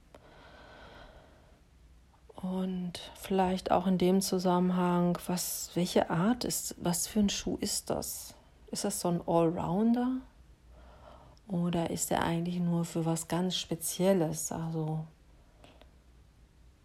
Und 2.35 3.01
vielleicht 3.15 3.71
auch 3.73 3.87
in 3.87 3.99
dem 3.99 4.21
Zusammenhang, 4.21 5.19
was, 5.27 5.71
welche 5.75 6.11
Art 6.11 6.45
ist, 6.45 6.77
was 6.79 7.07
für 7.07 7.21
ein 7.21 7.31
Schuh 7.31 7.57
ist 7.61 7.91
das? 7.91 8.35
Ist 8.71 8.85
das 8.85 9.01
so 9.01 9.09
ein 9.09 9.21
Allrounder? 9.27 10.19
Oder 11.49 11.91
ist 11.91 12.11
er 12.11 12.23
eigentlich 12.23 12.61
nur 12.61 12.85
für 12.85 13.07
was 13.07 13.27
ganz 13.27 13.57
Spezielles? 13.57 14.53
Also 14.53 15.05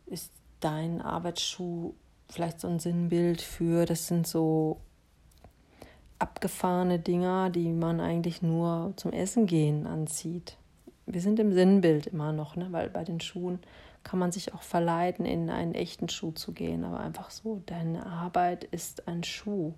ist 0.06 0.32
dein 0.60 1.02
Arbeitsschuh 1.02 1.94
vielleicht 2.30 2.60
so 2.60 2.68
ein 2.68 2.80
Sinnbild 2.80 3.42
für, 3.42 3.86
das 3.86 4.08
sind 4.08 4.26
so 4.26 4.80
abgefahrene 6.24 7.00
Dinger, 7.00 7.50
die 7.50 7.74
man 7.74 8.00
eigentlich 8.00 8.42
nur 8.42 8.94
zum 8.96 9.12
Essen 9.12 9.46
gehen 9.46 9.86
anzieht. 9.86 10.56
Wir 11.06 11.20
sind 11.20 11.38
im 11.38 11.52
Sinnbild 11.52 12.08
immer 12.08 12.32
noch, 12.32 12.56
ne? 12.56 12.70
weil 12.72 12.90
bei 12.90 13.04
den 13.04 13.20
Schuhen 13.20 13.60
kann 14.04 14.20
man 14.20 14.32
sich 14.32 14.54
auch 14.54 14.62
verleiten, 14.62 15.26
in 15.26 15.50
einen 15.50 15.76
echten 15.76 16.08
Schuh 16.08 16.32
zu 16.32 16.54
gehen. 16.54 16.86
Aber 16.86 17.02
einfach 17.02 17.30
so, 17.30 17.62
deine 17.66 18.06
Arbeit 18.06 18.64
ist 18.64 19.06
ein 19.06 19.26
Schuh. 19.26 19.74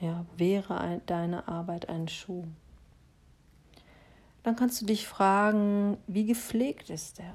Ja, 0.00 0.24
wäre 0.36 0.78
ein, 0.80 1.00
deine 1.06 1.48
Arbeit 1.48 1.88
ein 1.88 2.06
Schuh. 2.06 2.44
Dann 4.44 4.54
kannst 4.54 4.80
du 4.80 4.86
dich 4.86 5.08
fragen, 5.08 5.96
wie 6.06 6.24
gepflegt 6.24 6.88
ist 6.88 7.18
der? 7.18 7.34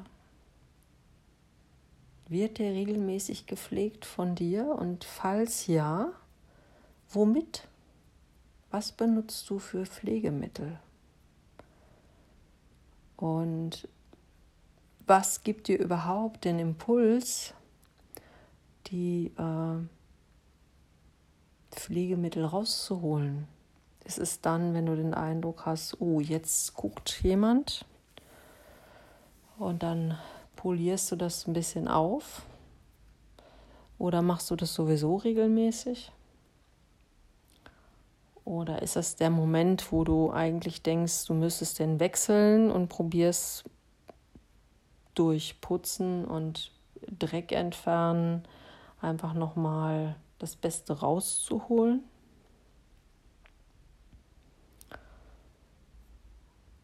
Wird 2.30 2.58
der 2.58 2.72
regelmäßig 2.72 3.48
gepflegt 3.48 4.06
von 4.06 4.34
dir? 4.34 4.66
Und 4.80 5.04
falls 5.04 5.68
ja, 5.68 6.14
womit? 7.16 7.68
Was 8.72 8.92
benutzt 8.92 9.50
du 9.50 9.60
für 9.60 9.86
Pflegemittel? 9.86 10.80
Und 13.18 13.88
was 15.06 15.44
gibt 15.44 15.68
dir 15.68 15.80
überhaupt 15.80 16.46
den 16.46 16.60
Impuls, 16.60 17.54
die 18.88 19.32
äh, 19.38 19.86
Pflegemittel 21.72 22.46
rauszuholen? 22.46 23.48
Es 24.06 24.18
ist 24.18 24.46
dann, 24.46 24.74
wenn 24.74 24.86
du 24.86 24.96
den 24.96 25.14
Eindruck 25.14 25.66
hast, 25.66 26.00
oh, 26.00 26.22
jetzt 26.22 26.74
guckt 26.74 27.22
jemand 27.22 27.86
und 29.58 29.84
dann 29.84 30.18
polierst 30.56 31.12
du 31.12 31.18
das 31.18 31.48
ein 31.48 31.54
bisschen 31.54 31.90
auf 31.90 32.44
oder 34.00 34.22
machst 34.22 34.50
du 34.50 34.56
das 34.56 34.74
sowieso 34.74 35.18
regelmäßig? 35.18 36.13
Oder 38.46 38.82
ist 38.82 38.96
das 38.96 39.16
der 39.16 39.30
Moment, 39.30 39.92
wo 39.92 40.04
du 40.04 40.32
eigentlich 40.32 40.82
denkst, 40.84 41.26
du 41.28 41.34
müsstest 41.34 41.80
den 41.80 42.00
wechseln 42.00 42.72
und 42.72 42.90
probierst 42.90 43.64
durch 45.16 45.62
Putzen 45.62 46.26
und 46.26 46.72
Dreck 47.20 47.52
entfernen 47.52 48.44
einfach 49.02 49.34
nochmal 49.34 50.16
das 50.40 50.56
Beste 50.56 51.00
rauszuholen. 51.00 52.04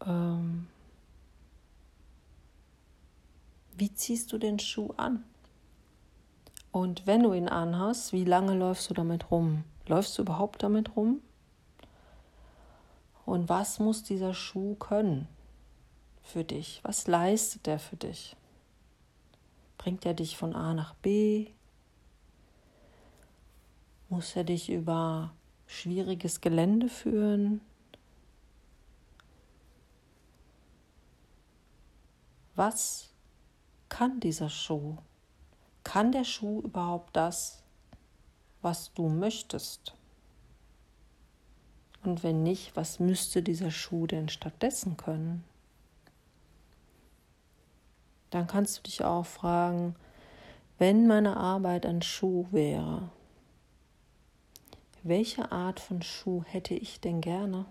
Ähm 0.05 0.67
wie 3.75 3.93
ziehst 3.93 4.31
du 4.31 4.37
den 4.37 4.59
Schuh 4.59 4.93
an? 4.97 5.23
Und 6.71 7.07
wenn 7.07 7.23
du 7.23 7.33
ihn 7.33 7.49
anhast, 7.49 8.13
wie 8.13 8.25
lange 8.25 8.53
läufst 8.53 8.89
du 8.89 8.93
damit 8.93 9.31
rum? 9.31 9.63
Läufst 9.87 10.17
du 10.17 10.21
überhaupt 10.21 10.61
damit 10.61 10.95
rum? 10.95 11.21
Und 13.29 13.47
was 13.47 13.79
muss 13.79 14.01
dieser 14.03 14.33
Schuh 14.33 14.75
können? 14.75 15.27
für 16.29 16.43
dich? 16.43 16.79
Was 16.83 17.07
leistet 17.07 17.67
er 17.67 17.79
für 17.79 17.95
dich? 17.95 18.35
Bringt 19.77 20.05
er 20.05 20.13
dich 20.13 20.37
von 20.37 20.55
A 20.55 20.73
nach 20.73 20.93
B? 20.95 21.47
Muss 24.09 24.35
er 24.35 24.43
dich 24.43 24.69
über 24.69 25.33
schwieriges 25.65 26.41
Gelände 26.41 26.89
führen? 26.89 27.61
Was 32.55 33.09
kann 33.87 34.19
dieser 34.19 34.49
Schuh? 34.49 34.97
Kann 35.83 36.11
der 36.11 36.25
Schuh 36.25 36.61
überhaupt 36.61 37.15
das, 37.15 37.63
was 38.61 38.93
du 38.93 39.07
möchtest? 39.07 39.95
Und 42.03 42.23
wenn 42.23 42.43
nicht, 42.43 42.75
was 42.75 42.99
müsste 42.99 43.43
dieser 43.43 43.71
Schuh 43.71 44.07
denn 44.07 44.29
stattdessen 44.29 44.97
können? 44.97 45.43
dann 48.29 48.47
kannst 48.47 48.77
du 48.77 48.83
dich 48.83 49.03
auch 49.03 49.25
fragen, 49.25 49.95
Wenn 50.77 51.07
meine 51.07 51.35
Arbeit 51.35 51.85
ein 51.85 52.01
Schuh 52.01 52.45
wäre, 52.51 53.09
welche 55.03 55.51
Art 55.51 55.81
von 55.81 56.01
Schuh 56.01 56.41
hätte 56.45 56.73
ich 56.73 57.01
denn 57.01 57.19
gerne, 57.19 57.65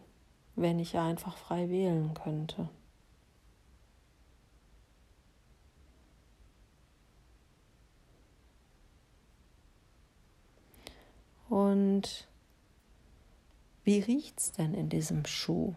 wenn 0.56 0.78
ich 0.78 0.98
einfach 0.98 1.38
frei 1.38 1.70
wählen 1.70 2.12
könnte? 2.12 2.68
Und 11.48 12.28
wie 13.88 14.00
riecht 14.00 14.38
es 14.38 14.52
denn 14.52 14.74
in 14.74 14.90
diesem 14.90 15.24
Schuh? 15.24 15.72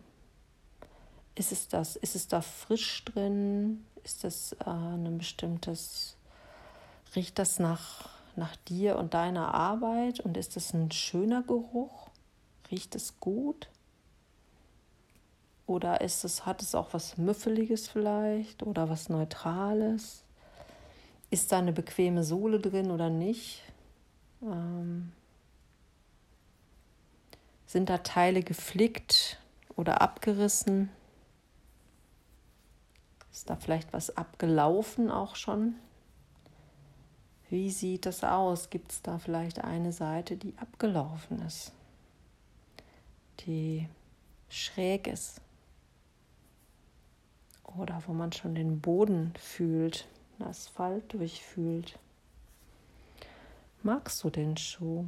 Ist 1.34 1.54
es 1.54 1.70
das, 1.70 1.96
ist 1.96 2.14
es 2.14 2.28
da 2.28 2.42
frisch 2.42 3.06
drin? 3.06 3.86
Ist 4.04 4.26
das 4.26 4.52
äh, 4.52 4.70
ein 4.70 5.18
bestimmtes, 5.18 6.18
riecht 7.16 7.40
das 7.40 7.58
nach, 7.58 8.10
nach 8.36 8.58
dir 8.68 8.98
und 8.98 9.14
deiner 9.14 9.54
Arbeit 9.54 10.20
und 10.20 10.36
ist 10.36 10.58
das 10.58 10.74
ein 10.74 10.92
schöner 10.92 11.42
Geruch? 11.42 12.10
Riecht 12.70 12.96
es 12.96 13.18
gut? 13.22 13.70
Oder 15.66 16.02
ist 16.02 16.26
es, 16.26 16.46
hat 16.46 16.62
es 16.62 16.76
auch 16.76 16.94
was 16.94 17.18
Müffeliges 17.18 17.88
vielleicht 17.88 18.62
oder 18.62 18.90
was 18.90 19.08
Neutrales? 19.08 20.26
Ist 21.30 21.54
da 21.54 21.60
eine 21.60 21.72
bequeme 21.72 22.26
Sohle 22.26 22.60
drin 22.60 22.92
oder 22.92 23.10
nicht? 23.10 23.62
Ähm, 24.42 25.14
sind 27.72 27.90
da 27.90 28.00
Teile 28.00 28.44
geflickt 28.44 29.40
oder 29.78 30.02
abgerissen? 30.02 30.90
Ist 33.32 33.50
da 33.50 33.56
vielleicht 33.56 33.94
was 33.94 34.18
abgelaufen 34.18 35.10
auch 35.10 35.38
schon? 35.38 35.76
Wie 37.50 37.72
sieht 37.72 38.06
das 38.06 38.26
aus? 38.26 38.70
Gibt 38.70 38.92
es 38.92 39.02
da 39.02 39.20
vielleicht 39.20 39.64
eine 39.64 39.94
Seite, 39.94 40.36
die 40.36 40.54
abgelaufen 40.58 41.42
ist? 41.44 41.72
Die 43.46 43.88
schräg 44.50 45.08
ist? 45.08 45.40
Oder 47.78 48.04
wo 48.06 48.12
man 48.12 48.34
schon 48.34 48.54
den 48.54 48.82
Boden 48.82 49.34
fühlt, 49.40 50.08
den 50.38 50.48
Asphalt 50.48 51.14
durchfühlt? 51.14 51.98
Magst 53.82 54.22
du 54.26 54.30
den 54.30 54.58
Schuh? 54.58 55.06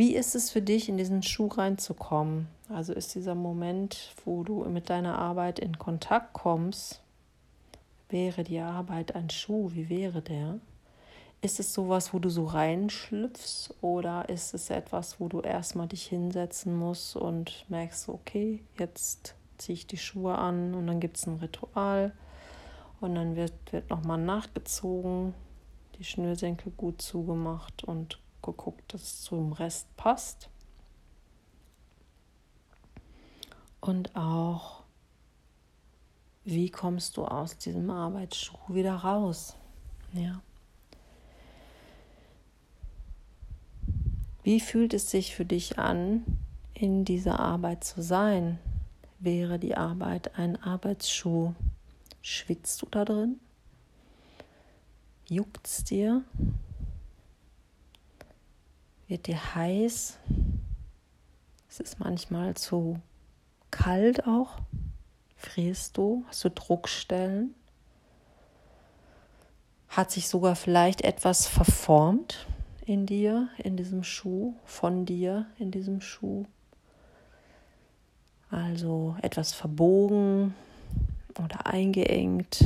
Wie 0.00 0.16
ist 0.16 0.34
es 0.34 0.50
für 0.50 0.62
dich, 0.62 0.88
in 0.88 0.96
diesen 0.96 1.22
Schuh 1.22 1.48
reinzukommen? 1.48 2.48
Also 2.70 2.94
ist 2.94 3.14
dieser 3.14 3.34
Moment, 3.34 4.14
wo 4.24 4.44
du 4.44 4.64
mit 4.64 4.88
deiner 4.88 5.18
Arbeit 5.18 5.58
in 5.58 5.78
Kontakt 5.78 6.32
kommst, 6.32 7.02
wäre 8.08 8.42
die 8.42 8.60
Arbeit 8.60 9.14
ein 9.14 9.28
Schuh? 9.28 9.72
Wie 9.74 9.90
wäre 9.90 10.22
der? 10.22 10.58
Ist 11.42 11.60
es 11.60 11.74
sowas, 11.74 12.14
wo 12.14 12.18
du 12.18 12.30
so 12.30 12.46
reinschlüpfst 12.46 13.74
oder 13.82 14.26
ist 14.30 14.54
es 14.54 14.70
etwas, 14.70 15.20
wo 15.20 15.28
du 15.28 15.42
erstmal 15.42 15.88
dich 15.88 16.06
hinsetzen 16.06 16.78
musst 16.78 17.14
und 17.14 17.66
merkst, 17.68 18.08
okay, 18.08 18.64
jetzt 18.78 19.34
ziehe 19.58 19.74
ich 19.74 19.86
die 19.86 19.98
Schuhe 19.98 20.34
an 20.34 20.72
und 20.72 20.86
dann 20.86 21.00
gibt 21.00 21.18
es 21.18 21.26
ein 21.26 21.36
Ritual 21.40 22.14
und 23.02 23.16
dann 23.16 23.36
wird, 23.36 23.52
wird 23.70 23.90
nochmal 23.90 24.16
nachgezogen, 24.16 25.34
die 25.98 26.04
Schnürsenkel 26.04 26.72
gut 26.74 27.02
zugemacht 27.02 27.84
und 27.84 28.18
geguckt, 28.42 28.92
dass 28.92 29.02
es 29.02 29.22
zum 29.22 29.52
Rest 29.52 29.94
passt. 29.96 30.48
Und 33.80 34.14
auch, 34.14 34.82
wie 36.44 36.70
kommst 36.70 37.16
du 37.16 37.24
aus 37.24 37.56
diesem 37.56 37.90
Arbeitsschuh 37.90 38.74
wieder 38.74 38.94
raus? 38.96 39.56
Ja. 40.12 40.42
Wie 44.42 44.60
fühlt 44.60 44.94
es 44.94 45.10
sich 45.10 45.34
für 45.34 45.44
dich 45.44 45.78
an, 45.78 46.24
in 46.74 47.04
dieser 47.04 47.40
Arbeit 47.40 47.84
zu 47.84 48.02
sein? 48.02 48.58
Wäre 49.18 49.58
die 49.58 49.76
Arbeit 49.76 50.38
ein 50.38 50.56
Arbeitsschuh? 50.62 51.54
Schwitzt 52.22 52.80
du 52.82 52.86
da 52.90 53.04
drin? 53.04 53.38
Juckt 55.28 55.66
es 55.66 55.84
dir? 55.84 56.24
Wird 59.10 59.26
dir 59.26 59.56
heiß? 59.56 60.18
Es 61.68 61.80
ist 61.80 61.98
manchmal 61.98 62.54
zu 62.54 63.00
kalt 63.72 64.24
auch. 64.24 64.58
Frierst 65.34 65.96
du? 65.96 66.24
Hast 66.28 66.44
du 66.44 66.50
Druckstellen? 66.50 67.56
Hat 69.88 70.12
sich 70.12 70.28
sogar 70.28 70.54
vielleicht 70.54 71.00
etwas 71.00 71.48
verformt 71.48 72.46
in 72.86 73.04
dir, 73.04 73.48
in 73.58 73.76
diesem 73.76 74.04
Schuh, 74.04 74.54
von 74.64 75.06
dir 75.06 75.46
in 75.58 75.72
diesem 75.72 76.00
Schuh? 76.00 76.44
Also 78.48 79.16
etwas 79.22 79.52
verbogen 79.52 80.54
oder 81.36 81.66
eingeengt. 81.66 82.64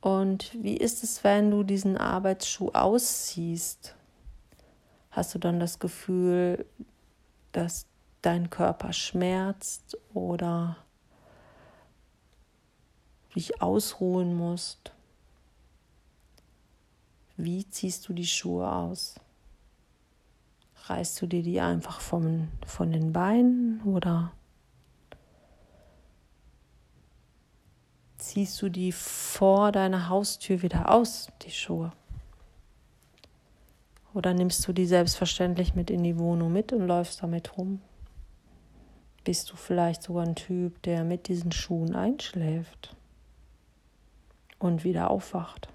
Und 0.00 0.50
wie 0.62 0.78
ist 0.78 1.04
es, 1.04 1.22
wenn 1.24 1.50
du 1.50 1.62
diesen 1.62 1.98
Arbeitsschuh 1.98 2.70
ausziehst? 2.72 3.96
Hast 5.14 5.34
du 5.34 5.38
dann 5.38 5.60
das 5.60 5.78
Gefühl, 5.78 6.66
dass 7.52 7.86
dein 8.20 8.50
Körper 8.50 8.92
schmerzt 8.92 9.96
oder 10.12 10.76
dich 13.34 13.62
ausruhen 13.62 14.36
musst. 14.36 14.92
Wie 17.36 17.68
ziehst 17.68 18.08
du 18.08 18.12
die 18.12 18.26
Schuhe 18.26 18.70
aus? 18.70 19.16
Reißt 20.86 21.20
du 21.22 21.26
dir 21.26 21.42
die 21.42 21.60
einfach 21.60 22.00
vom, 22.00 22.48
von 22.66 22.92
den 22.92 23.12
Beinen 23.12 23.82
oder 23.82 24.32
ziehst 28.18 28.60
du 28.62 28.68
die 28.68 28.92
vor 28.92 29.72
deiner 29.72 30.08
Haustür 30.08 30.62
wieder 30.62 30.90
aus, 30.90 31.28
die 31.42 31.50
Schuhe? 31.50 31.92
Oder 34.14 34.32
nimmst 34.32 34.66
du 34.66 34.72
die 34.72 34.86
selbstverständlich 34.86 35.74
mit 35.74 35.90
in 35.90 36.04
die 36.04 36.18
Wohnung 36.18 36.52
mit 36.52 36.72
und 36.72 36.86
läufst 36.86 37.22
damit 37.22 37.58
rum? 37.58 37.82
Bist 39.24 39.50
du 39.50 39.56
vielleicht 39.56 40.04
sogar 40.04 40.24
ein 40.24 40.36
Typ, 40.36 40.80
der 40.82 41.02
mit 41.02 41.26
diesen 41.26 41.50
Schuhen 41.50 41.96
einschläft 41.96 42.94
und 44.60 44.84
wieder 44.84 45.10
aufwacht? 45.10 45.68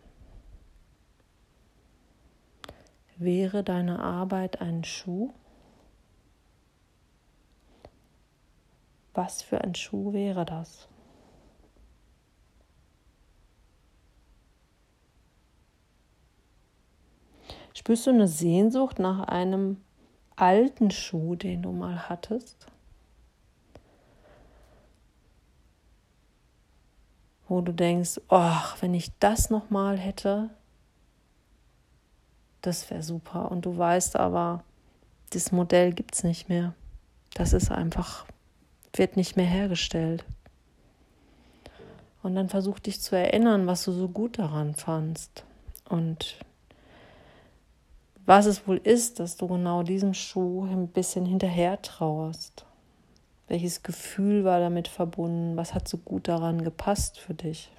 Wäre 3.17 3.63
deine 3.63 3.99
Arbeit 3.99 4.61
ein 4.61 4.85
Schuh? 4.85 5.33
Was 9.13 9.41
für 9.41 9.59
ein 9.59 9.75
Schuh 9.75 10.13
wäre 10.13 10.45
das? 10.45 10.87
Spürst 17.79 18.07
du 18.07 18.09
eine 18.09 18.27
Sehnsucht 18.27 18.99
nach 18.99 19.29
einem 19.29 19.77
alten 20.35 20.91
Schuh, 20.91 21.35
den 21.35 21.61
du 21.61 21.71
mal 21.71 22.09
hattest? 22.09 22.67
Wo 27.47 27.61
du 27.61 27.71
denkst, 27.73 28.19
ach, 28.27 28.81
wenn 28.81 28.93
ich 28.93 29.17
das 29.19 29.49
noch 29.49 29.69
mal 29.69 29.97
hätte, 29.97 30.49
das 32.59 32.89
wäre 32.89 33.01
super. 33.01 33.49
Und 33.49 33.65
du 33.65 33.77
weißt 33.77 34.17
aber, 34.17 34.61
das 35.29 35.53
Modell 35.53 35.93
gibt 35.93 36.15
es 36.15 36.25
nicht 36.25 36.49
mehr. 36.49 36.73
Das 37.33 37.53
ist 37.53 37.71
einfach, 37.71 38.25
wird 38.91 39.15
nicht 39.15 39.37
mehr 39.37 39.47
hergestellt. 39.47 40.25
Und 42.23 42.35
dann 42.35 42.49
versuch 42.49 42.79
dich 42.79 42.99
zu 42.99 43.15
erinnern, 43.15 43.67
was 43.67 43.85
du 43.85 43.93
so 43.93 44.09
gut 44.09 44.37
daran 44.37 44.75
fandst. 44.75 45.45
Und 45.87 46.35
was 48.29 48.45
es 48.45 48.67
wohl 48.67 48.77
ist, 48.77 49.19
dass 49.19 49.37
du 49.37 49.47
genau 49.47 49.81
diesem 49.81 50.13
Schuh 50.13 50.63
ein 50.65 50.87
bisschen 50.87 51.25
hinterher 51.25 51.81
trauerst. 51.81 52.63
Welches 53.47 53.81
Gefühl 53.81 54.43
war 54.43 54.59
damit 54.59 54.87
verbunden? 54.87 55.57
Was 55.57 55.73
hat 55.73 55.87
so 55.87 55.97
gut 55.97 56.27
daran 56.27 56.63
gepasst 56.63 57.17
für 57.17 57.33
dich? 57.33 57.71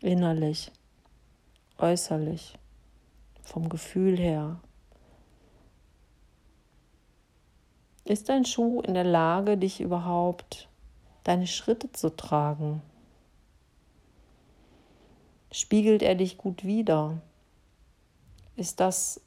Innerlich, 0.00 0.70
äußerlich, 1.78 2.58
vom 3.40 3.70
Gefühl 3.70 4.18
her. 4.18 4.60
Ist 8.04 8.28
dein 8.28 8.44
Schuh 8.44 8.82
in 8.82 8.92
der 8.92 9.04
Lage, 9.04 9.56
dich 9.56 9.80
überhaupt 9.80 10.68
deine 11.24 11.46
Schritte 11.46 11.90
zu 11.92 12.14
tragen? 12.14 12.82
Spiegelt 15.50 16.02
er 16.02 16.14
dich 16.14 16.36
gut 16.36 16.62
wider? 16.62 17.22
Ist 18.54 18.78
das 18.78 19.18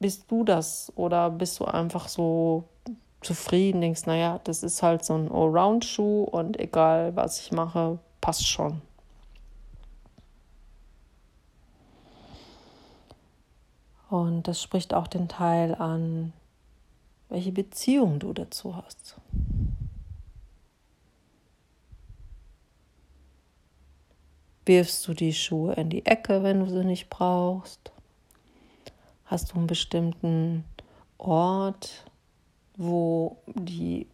bist 0.00 0.30
du 0.30 0.44
das? 0.44 0.92
Oder 0.96 1.30
bist 1.30 1.60
du 1.60 1.66
einfach 1.66 2.08
so 2.08 2.64
zufrieden, 3.20 3.80
denkst, 3.80 4.06
naja, 4.06 4.40
das 4.44 4.62
ist 4.62 4.82
halt 4.82 5.04
so 5.04 5.14
ein 5.14 5.30
Allround-Schuh 5.30 6.24
und 6.24 6.58
egal, 6.58 7.14
was 7.14 7.40
ich 7.40 7.52
mache, 7.52 7.98
passt 8.20 8.46
schon. 8.46 8.80
Und 14.08 14.48
das 14.48 14.60
spricht 14.60 14.92
auch 14.92 15.06
den 15.06 15.28
Teil 15.28 15.74
an, 15.74 16.32
welche 17.28 17.52
Beziehung 17.52 18.18
du 18.18 18.32
dazu 18.32 18.74
hast. 18.74 19.16
Wirfst 24.66 25.06
du 25.06 25.14
die 25.14 25.32
Schuhe 25.32 25.74
in 25.74 25.90
die 25.90 26.04
Ecke, 26.06 26.42
wenn 26.42 26.60
du 26.60 26.68
sie 26.68 26.84
nicht 26.84 27.08
brauchst? 27.08 27.89
Hast 29.30 29.52
du 29.52 29.58
einen 29.58 29.68
bestimmten 29.68 30.64
Ort, 31.16 32.04
wo 32.76 33.36
die, 33.46 34.08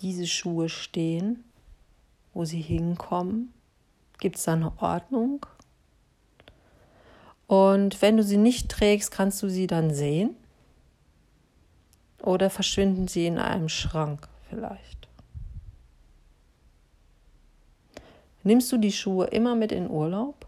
diese 0.00 0.26
Schuhe 0.26 0.70
stehen, 0.70 1.44
wo 2.32 2.46
sie 2.46 2.62
hinkommen? 2.62 3.52
Gibt 4.20 4.36
es 4.36 4.44
da 4.44 4.54
eine 4.54 4.72
Ordnung? 4.80 5.44
Und 7.46 8.00
wenn 8.00 8.16
du 8.16 8.22
sie 8.22 8.38
nicht 8.38 8.70
trägst, 8.70 9.10
kannst 9.10 9.42
du 9.42 9.50
sie 9.50 9.66
dann 9.66 9.92
sehen? 9.92 10.34
Oder 12.22 12.48
verschwinden 12.48 13.06
sie 13.06 13.26
in 13.26 13.36
einem 13.36 13.68
Schrank 13.68 14.30
vielleicht? 14.48 15.08
Nimmst 18.44 18.72
du 18.72 18.78
die 18.78 18.92
Schuhe 18.92 19.26
immer 19.26 19.54
mit 19.54 19.72
in 19.72 19.90
Urlaub? 19.90 20.41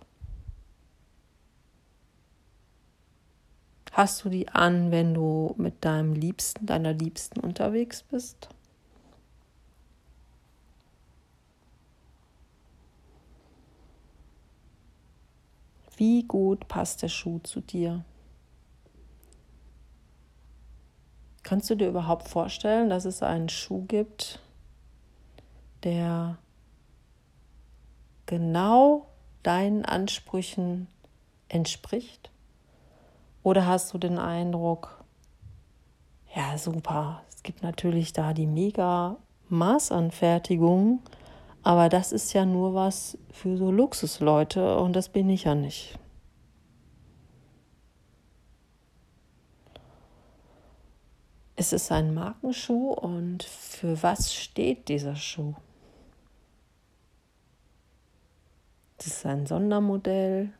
Hast 3.95 4.25
du 4.25 4.29
die 4.29 4.49
an, 4.49 4.91
wenn 4.91 5.15
du 5.15 5.55
mit 5.57 5.85
deinem 5.85 6.15
Liebsten, 6.15 6.67
deiner 6.67 6.93
Liebsten 6.93 7.39
unterwegs 7.39 8.03
bist? 8.03 8.49
Wie 15.97 16.25
gut 16.25 16.67
passt 16.67 17.03
der 17.03 17.09
Schuh 17.09 17.39
zu 17.45 17.61
dir? 17.61 18.05
Kannst 21.45 21.71
du 21.71 21.77
dir 21.77 21.87
überhaupt 21.87 22.27
vorstellen, 22.27 22.91
dass 22.91 23.05
es 23.05 23.23
einen 23.23 23.49
Schuh 23.49 23.85
gibt, 23.87 24.41
der 25.85 26.37
genau 28.27 29.07
deinen 29.45 29.85
Ansprüchen 29.85 30.89
entspricht? 31.49 32.34
Oder 33.45 33.67
hast 33.67 33.93
du 33.93 33.99
den 33.99 34.19
Eindruck, 34.19 35.05
ja, 36.35 36.57
super, 36.57 37.23
es 37.29 37.43
gibt 37.43 37.63
natürlich 37.63 38.15
da 38.15 38.33
die 38.33 38.47
mega 38.47 39.19
Maßanfertigung, 39.51 41.01
aber 41.63 41.91
das 41.91 42.11
ist 42.11 42.33
ja 42.33 42.47
nur 42.47 42.75
was 42.75 43.19
für 43.31 43.59
so 43.59 43.71
Luxusleute 43.71 44.79
und 44.79 44.97
das 44.97 45.11
bin 45.11 45.29
ich 45.29 45.45
ja 45.45 45.55
nicht. 45.55 45.99
Es 51.55 51.75
ist 51.75 51.93
ein 51.93 52.15
Markenschuh 52.15 52.93
und 52.93 53.45
für 53.45 54.03
was 54.03 54.35
steht 54.35 54.89
dieser 54.89 55.17
Schuh? 55.17 55.55
Das 58.97 59.09
ist 59.09 59.27
ein 59.27 59.45
Sondermodell. 59.45 60.55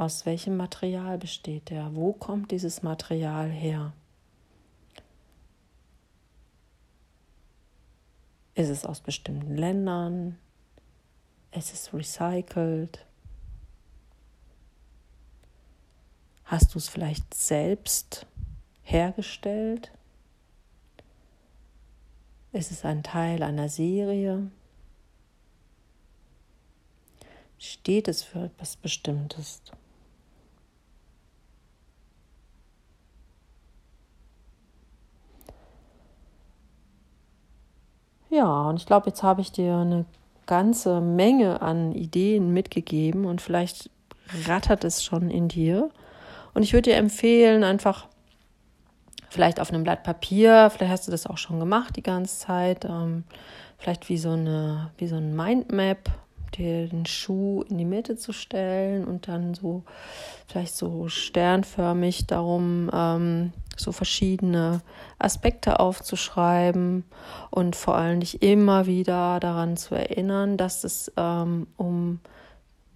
Aus 0.00 0.24
welchem 0.24 0.56
Material 0.56 1.18
besteht 1.18 1.70
er? 1.70 1.94
Wo 1.94 2.14
kommt 2.14 2.52
dieses 2.52 2.82
Material 2.82 3.50
her? 3.50 3.92
Ist 8.54 8.70
es 8.70 8.86
aus 8.86 9.00
bestimmten 9.00 9.58
Ländern? 9.58 10.38
Ist 11.52 11.74
es 11.74 11.92
recycelt? 11.92 13.04
Hast 16.44 16.74
du 16.74 16.78
es 16.78 16.88
vielleicht 16.88 17.34
selbst 17.34 18.24
hergestellt? 18.80 19.92
Ist 22.52 22.70
es 22.70 22.86
ein 22.86 23.02
Teil 23.02 23.42
einer 23.42 23.68
Serie? 23.68 24.50
Steht 27.58 28.08
es 28.08 28.22
für 28.22 28.46
etwas 28.46 28.76
Bestimmtes? 28.76 29.60
Ja, 38.30 38.68
und 38.68 38.76
ich 38.76 38.86
glaube, 38.86 39.08
jetzt 39.08 39.22
habe 39.22 39.40
ich 39.40 39.52
dir 39.52 39.76
eine 39.76 40.04
ganze 40.46 41.00
Menge 41.00 41.62
an 41.62 41.92
Ideen 41.92 42.52
mitgegeben 42.52 43.24
und 43.26 43.40
vielleicht 43.40 43.90
rattert 44.46 44.84
es 44.84 45.04
schon 45.04 45.30
in 45.30 45.48
dir. 45.48 45.90
Und 46.54 46.62
ich 46.62 46.72
würde 46.72 46.90
dir 46.90 46.96
empfehlen, 46.96 47.64
einfach 47.64 48.06
vielleicht 49.28 49.60
auf 49.60 49.70
einem 49.70 49.84
Blatt 49.84 50.02
Papier, 50.02 50.70
vielleicht 50.70 50.92
hast 50.92 51.06
du 51.06 51.10
das 51.12 51.26
auch 51.26 51.38
schon 51.38 51.60
gemacht 51.60 51.96
die 51.96 52.02
ganze 52.02 52.38
Zeit, 52.38 52.84
ähm, 52.84 53.24
vielleicht 53.78 54.08
wie 54.08 54.18
so 54.18 54.30
eine, 54.30 54.90
wie 54.98 55.06
so 55.06 55.16
ein 55.16 55.34
Mindmap, 55.34 56.10
den 56.58 57.06
Schuh 57.06 57.62
in 57.68 57.78
die 57.78 57.84
Mitte 57.84 58.16
zu 58.16 58.32
stellen 58.32 59.04
und 59.04 59.28
dann 59.28 59.54
so 59.54 59.84
vielleicht 60.46 60.74
so 60.74 61.08
sternförmig 61.08 62.26
darum 62.26 62.90
ähm, 62.92 63.52
so 63.76 63.92
verschiedene 63.92 64.82
Aspekte 65.18 65.80
aufzuschreiben 65.80 67.04
und 67.50 67.76
vor 67.76 67.96
allem 67.96 68.20
dich 68.20 68.42
immer 68.42 68.86
wieder 68.86 69.40
daran 69.40 69.76
zu 69.76 69.94
erinnern, 69.94 70.56
dass 70.56 70.84
es 70.84 71.12
ähm, 71.16 71.66
um 71.76 72.20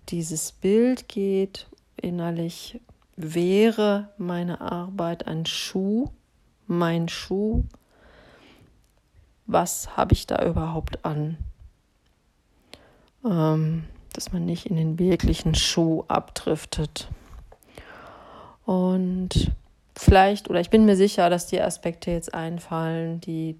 dieses 0.08 0.52
Bild 0.52 1.08
geht. 1.08 1.66
Innerlich 1.96 2.80
wäre 3.16 4.10
meine 4.18 4.60
Arbeit 4.60 5.26
ein 5.26 5.46
Schuh, 5.46 6.10
mein 6.66 7.08
Schuh. 7.08 7.64
Was 9.46 9.96
habe 9.96 10.12
ich 10.12 10.26
da 10.26 10.44
überhaupt 10.44 11.04
an? 11.04 11.38
Ähm, 13.24 13.84
dass 14.12 14.32
man 14.32 14.44
nicht 14.44 14.66
in 14.66 14.76
den 14.76 14.98
wirklichen 14.98 15.54
Schuh 15.54 16.04
abdriftet. 16.08 17.08
Und 18.64 19.50
vielleicht, 19.96 20.48
oder 20.48 20.60
ich 20.60 20.70
bin 20.70 20.84
mir 20.84 20.96
sicher, 20.96 21.28
dass 21.30 21.48
dir 21.48 21.66
Aspekte 21.66 22.10
jetzt 22.10 22.32
einfallen, 22.32 23.20
die 23.20 23.56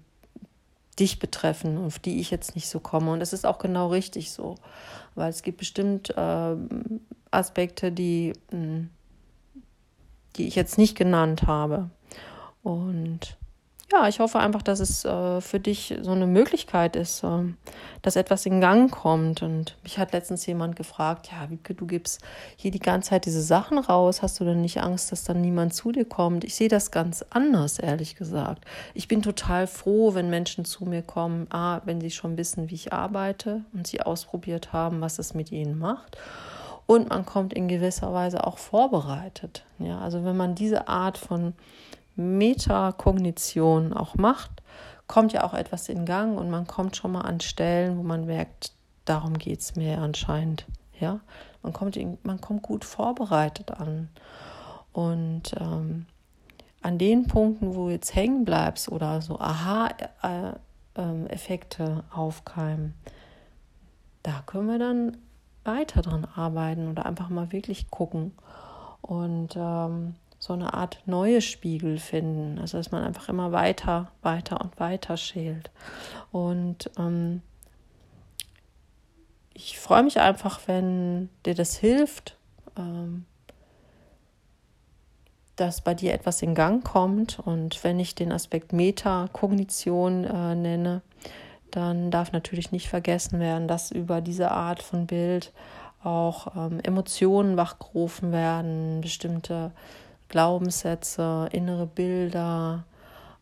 dich 0.97 1.19
betreffen, 1.19 1.77
auf 1.77 1.99
die 1.99 2.19
ich 2.21 2.31
jetzt 2.31 2.55
nicht 2.55 2.69
so 2.69 2.79
komme. 2.79 3.11
Und 3.11 3.21
es 3.21 3.33
ist 3.33 3.45
auch 3.45 3.59
genau 3.59 3.87
richtig 3.87 4.31
so, 4.31 4.55
weil 5.13 5.29
es 5.29 5.43
gibt 5.43 5.57
bestimmt 5.57 6.09
äh, 6.15 6.55
Aspekte, 7.31 7.91
die, 7.91 8.33
hm, 8.51 8.89
die 10.37 10.47
ich 10.47 10.55
jetzt 10.55 10.77
nicht 10.77 10.95
genannt 10.95 11.47
habe. 11.47 11.89
Und 12.63 13.37
ja, 13.91 14.07
ich 14.07 14.19
hoffe 14.19 14.39
einfach, 14.39 14.63
dass 14.63 14.79
es 14.79 15.05
äh, 15.05 15.41
für 15.41 15.59
dich 15.59 15.95
so 16.01 16.11
eine 16.11 16.25
Möglichkeit 16.25 16.95
ist, 16.95 17.23
äh, 17.23 17.43
dass 18.01 18.15
etwas 18.15 18.45
in 18.47 18.59
Gang 18.59 18.91
kommt. 18.91 19.43
Und 19.43 19.77
mich 19.83 19.99
hat 19.99 20.11
letztens 20.11 20.45
jemand 20.47 20.75
gefragt, 20.75 21.29
ja, 21.31 21.49
Wiebke, 21.51 21.75
du 21.75 21.85
gibst 21.85 22.21
hier 22.55 22.71
die 22.71 22.79
ganze 22.79 23.11
Zeit 23.11 23.25
diese 23.25 23.41
Sachen 23.41 23.77
raus, 23.77 24.23
hast 24.23 24.39
du 24.39 24.43
denn 24.43 24.61
nicht 24.61 24.81
Angst, 24.81 25.11
dass 25.11 25.23
dann 25.23 25.39
niemand 25.39 25.75
zu 25.75 25.91
dir 25.91 26.05
kommt? 26.05 26.43
Ich 26.43 26.55
sehe 26.55 26.67
das 26.67 26.89
ganz 26.89 27.23
anders, 27.29 27.77
ehrlich 27.77 28.15
gesagt. 28.15 28.65
Ich 28.95 29.07
bin 29.07 29.21
total 29.21 29.67
froh, 29.67 30.15
wenn 30.15 30.31
Menschen 30.31 30.65
zu 30.65 30.85
mir 30.85 31.03
kommen, 31.03 31.45
ah, 31.51 31.81
wenn 31.85 32.01
sie 32.01 32.11
schon 32.11 32.37
wissen, 32.37 32.71
wie 32.71 32.75
ich 32.75 32.91
arbeite 32.91 33.65
und 33.73 33.85
sie 33.85 34.01
ausprobiert 34.01 34.73
haben, 34.73 34.99
was 35.01 35.19
es 35.19 35.35
mit 35.35 35.51
ihnen 35.51 35.77
macht. 35.77 36.17
Und 36.87 37.09
man 37.09 37.25
kommt 37.25 37.53
in 37.53 37.67
gewisser 37.67 38.13
Weise 38.13 38.45
auch 38.45 38.57
vorbereitet. 38.57 39.63
Ja, 39.77 39.99
also 39.99 40.23
wenn 40.23 40.37
man 40.37 40.55
diese 40.55 40.87
Art 40.87 41.17
von 41.17 41.53
Metakognition 42.15 43.93
auch 43.93 44.15
macht, 44.15 44.63
kommt 45.07 45.33
ja 45.33 45.43
auch 45.43 45.53
etwas 45.53 45.89
in 45.89 46.05
Gang 46.05 46.37
und 46.37 46.49
man 46.49 46.65
kommt 46.67 46.95
schon 46.95 47.11
mal 47.11 47.21
an 47.21 47.41
Stellen, 47.41 47.97
wo 47.97 48.03
man 48.03 48.25
merkt, 48.25 48.71
darum 49.05 49.37
geht 49.37 49.59
es 49.59 49.75
mir 49.75 49.97
anscheinend. 49.99 50.65
Ja, 50.99 51.19
man 51.61 51.73
kommt, 51.73 51.95
in, 51.97 52.17
man 52.23 52.41
kommt 52.41 52.63
gut 52.63 52.83
vorbereitet 52.85 53.71
an. 53.71 54.09
Und 54.93 55.53
ähm, 55.59 56.05
an 56.81 56.97
den 56.97 57.27
Punkten, 57.27 57.75
wo 57.75 57.87
du 57.87 57.91
jetzt 57.91 58.15
hängen 58.15 58.45
bleibst 58.45 58.89
oder 58.89 59.21
so 59.21 59.37
Aha-Effekte 59.39 62.03
aufkeimen, 62.11 62.93
da 64.23 64.41
können 64.45 64.67
wir 64.67 64.79
dann 64.79 65.17
weiter 65.65 66.01
dran 66.01 66.25
arbeiten 66.35 66.89
oder 66.89 67.05
einfach 67.05 67.29
mal 67.29 67.51
wirklich 67.51 67.91
gucken. 67.91 68.31
Und 69.01 69.55
ähm, 69.57 70.15
so 70.45 70.53
eine 70.53 70.75
Art 70.75 70.99
neue 71.07 71.41
Spiegel 71.41 71.97
finden. 71.97 72.59
Also 72.59 72.77
dass 72.77 72.91
man 72.91 73.03
einfach 73.03 73.29
immer 73.29 73.51
weiter, 73.51 74.11
weiter 74.21 74.61
und 74.61 74.79
weiter 74.79 75.17
schält. 75.17 75.71
Und 76.31 76.91
ähm, 76.99 77.41
ich 79.55 79.79
freue 79.79 80.03
mich 80.03 80.19
einfach, 80.19 80.59
wenn 80.67 81.29
dir 81.45 81.55
das 81.55 81.77
hilft, 81.77 82.37
ähm, 82.77 83.25
dass 85.55 85.81
bei 85.81 85.95
dir 85.95 86.13
etwas 86.13 86.43
in 86.43 86.53
Gang 86.53 86.83
kommt. 86.83 87.39
Und 87.39 87.83
wenn 87.83 87.99
ich 87.99 88.13
den 88.13 88.31
Aspekt 88.31 88.71
Metakognition 88.71 90.25
äh, 90.25 90.53
nenne, 90.53 91.01
dann 91.71 92.11
darf 92.11 92.31
natürlich 92.31 92.71
nicht 92.71 92.87
vergessen 92.87 93.39
werden, 93.39 93.67
dass 93.67 93.89
über 93.89 94.21
diese 94.21 94.51
Art 94.51 94.83
von 94.83 95.07
Bild 95.07 95.51
auch 96.03 96.55
ähm, 96.55 96.79
Emotionen 96.83 97.57
wachgerufen 97.57 98.31
werden, 98.31 99.01
bestimmte 99.01 99.71
Glaubenssätze, 100.29 101.47
innere 101.51 101.85
Bilder, 101.85 102.85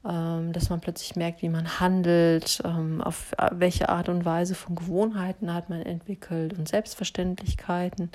ähm, 0.08 0.52
dass 0.52 0.70
man 0.70 0.82
plötzlich 0.82 1.16
merkt, 1.16 1.42
wie 1.42 1.50
man 1.50 1.80
handelt, 1.80 2.62
ähm, 2.66 3.02
auf 3.02 3.32
welche 3.52 3.90
Art 3.90 4.10
und 4.10 4.26
Weise 4.26 4.56
von 4.56 4.76
Gewohnheiten 4.76 5.54
hat 5.54 5.70
man 5.70 5.82
entwickelt 5.82 6.58
und 6.58 6.68
Selbstverständlichkeiten. 6.68 8.12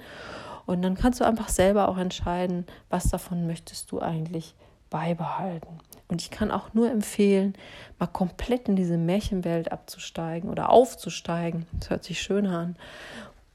Und 0.66 0.82
dann 0.82 0.96
kannst 0.96 1.20
du 1.20 1.24
einfach 1.24 1.48
selber 1.48 1.88
auch 1.88 1.96
entscheiden, 1.96 2.66
was 2.90 3.08
davon 3.08 3.46
möchtest 3.46 3.90
du 3.90 4.00
eigentlich 4.00 4.54
beibehalten. 4.90 5.78
Und 6.08 6.22
ich 6.22 6.30
kann 6.30 6.50
auch 6.50 6.74
nur 6.74 6.90
empfehlen, 6.90 7.54
mal 7.98 8.06
komplett 8.06 8.68
in 8.68 8.76
diese 8.76 8.96
Märchenwelt 8.96 9.72
abzusteigen 9.72 10.50
oder 10.50 10.70
aufzusteigen. 10.70 11.66
Das 11.78 11.90
hört 11.90 12.04
sich 12.04 12.20
schön 12.20 12.46
an. 12.46 12.76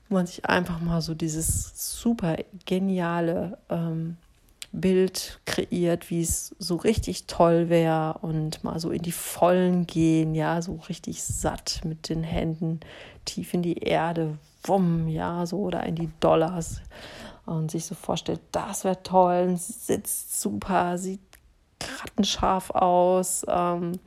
Wo 0.10 0.16
man 0.16 0.28
sich 0.28 0.46
einfach 0.46 0.80
mal 0.80 1.02
so 1.02 1.14
dieses 1.14 2.00
super 2.02 2.38
geniale 2.66 3.58
ähm, 3.70 4.18
Bild 4.74 5.40
kreiert, 5.46 6.10
wie 6.10 6.22
es 6.22 6.56
so 6.58 6.76
richtig 6.76 7.28
toll 7.28 7.70
wäre 7.70 8.18
und 8.22 8.64
mal 8.64 8.80
so 8.80 8.90
in 8.90 9.04
die 9.04 9.12
Vollen 9.12 9.86
gehen, 9.86 10.34
ja, 10.34 10.62
so 10.62 10.80
richtig 10.90 11.24
satt 11.24 11.82
mit 11.86 12.10
den 12.10 12.24
Händen 12.24 12.80
tief 13.24 13.54
in 13.54 13.62
die 13.62 13.78
Erde, 13.78 14.38
wumm, 14.64 15.08
ja, 15.08 15.46
so 15.46 15.60
oder 15.60 15.84
in 15.84 15.96
die 15.96 16.10
Dollars. 16.20 16.82
Und 17.46 17.72
sich 17.72 17.86
so 17.86 17.94
vorstellt, 17.94 18.42
das 18.52 18.84
wäre 18.84 19.04
toll, 19.04 19.56
sitzt 19.58 20.42
super, 20.42 20.98
sieht 20.98 21.20
rattenscharf 22.02 22.72
aus, 22.72 23.46
ähm, 23.48 24.00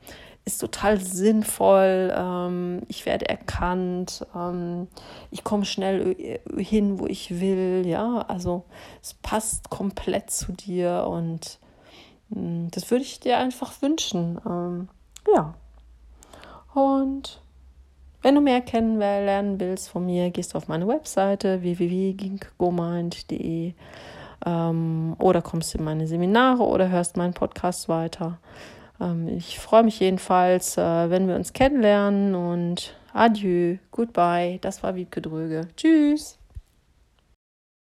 ist 0.47 0.59
total 0.59 0.99
sinnvoll, 0.99 2.13
ähm, 2.15 2.81
ich 2.87 3.05
werde 3.05 3.27
erkannt, 3.27 4.25
ähm, 4.33 4.87
ich 5.29 5.43
komme 5.43 5.65
schnell 5.65 6.39
hin, 6.57 6.99
wo 6.99 7.05
ich 7.05 7.41
will, 7.41 7.83
ja, 7.85 8.25
also 8.29 8.63
es 9.03 9.13
passt 9.13 9.69
komplett 9.69 10.31
zu 10.31 10.53
dir 10.53 11.05
und 11.07 11.59
mh, 12.29 12.39
hm, 12.39 12.71
das 12.71 12.89
würde 12.89 13.03
ich 13.03 13.19
dir 13.19 13.37
einfach 13.37 13.81
wünschen, 13.81 14.39
ähm, 14.47 14.87
ja. 15.35 15.53
Und 16.73 17.41
wenn 18.21 18.35
du 18.35 18.41
mehr 18.41 18.61
kennenlernen 18.61 19.59
willst 19.59 19.89
von 19.89 20.05
mir, 20.05 20.31
gehst 20.31 20.53
du 20.53 20.57
auf 20.57 20.69
meine 20.69 20.87
Webseite 20.87 21.61
www.ginkgomind.de 21.61 23.73
ähm, 24.45 25.15
oder 25.19 25.41
kommst 25.41 25.75
in 25.75 25.83
meine 25.83 26.07
Seminare 26.07 26.63
oder 26.63 26.87
hörst 26.87 27.17
meinen 27.17 27.33
Podcast 27.33 27.89
weiter. 27.89 28.39
Ähm, 28.99 29.27
ich 29.27 29.59
freue 29.59 29.83
mich 29.83 29.99
jedenfalls, 29.99 30.77
äh, 30.77 31.09
wenn 31.09 31.27
wir 31.27 31.35
uns 31.35 31.53
kennenlernen 31.53 32.35
und 32.35 32.95
adieu, 33.13 33.77
goodbye. 33.91 34.59
Das 34.61 34.83
war 34.83 34.95
Wiebke 34.95 35.21
Dröge. 35.21 35.67
Tschüss. 35.75 36.37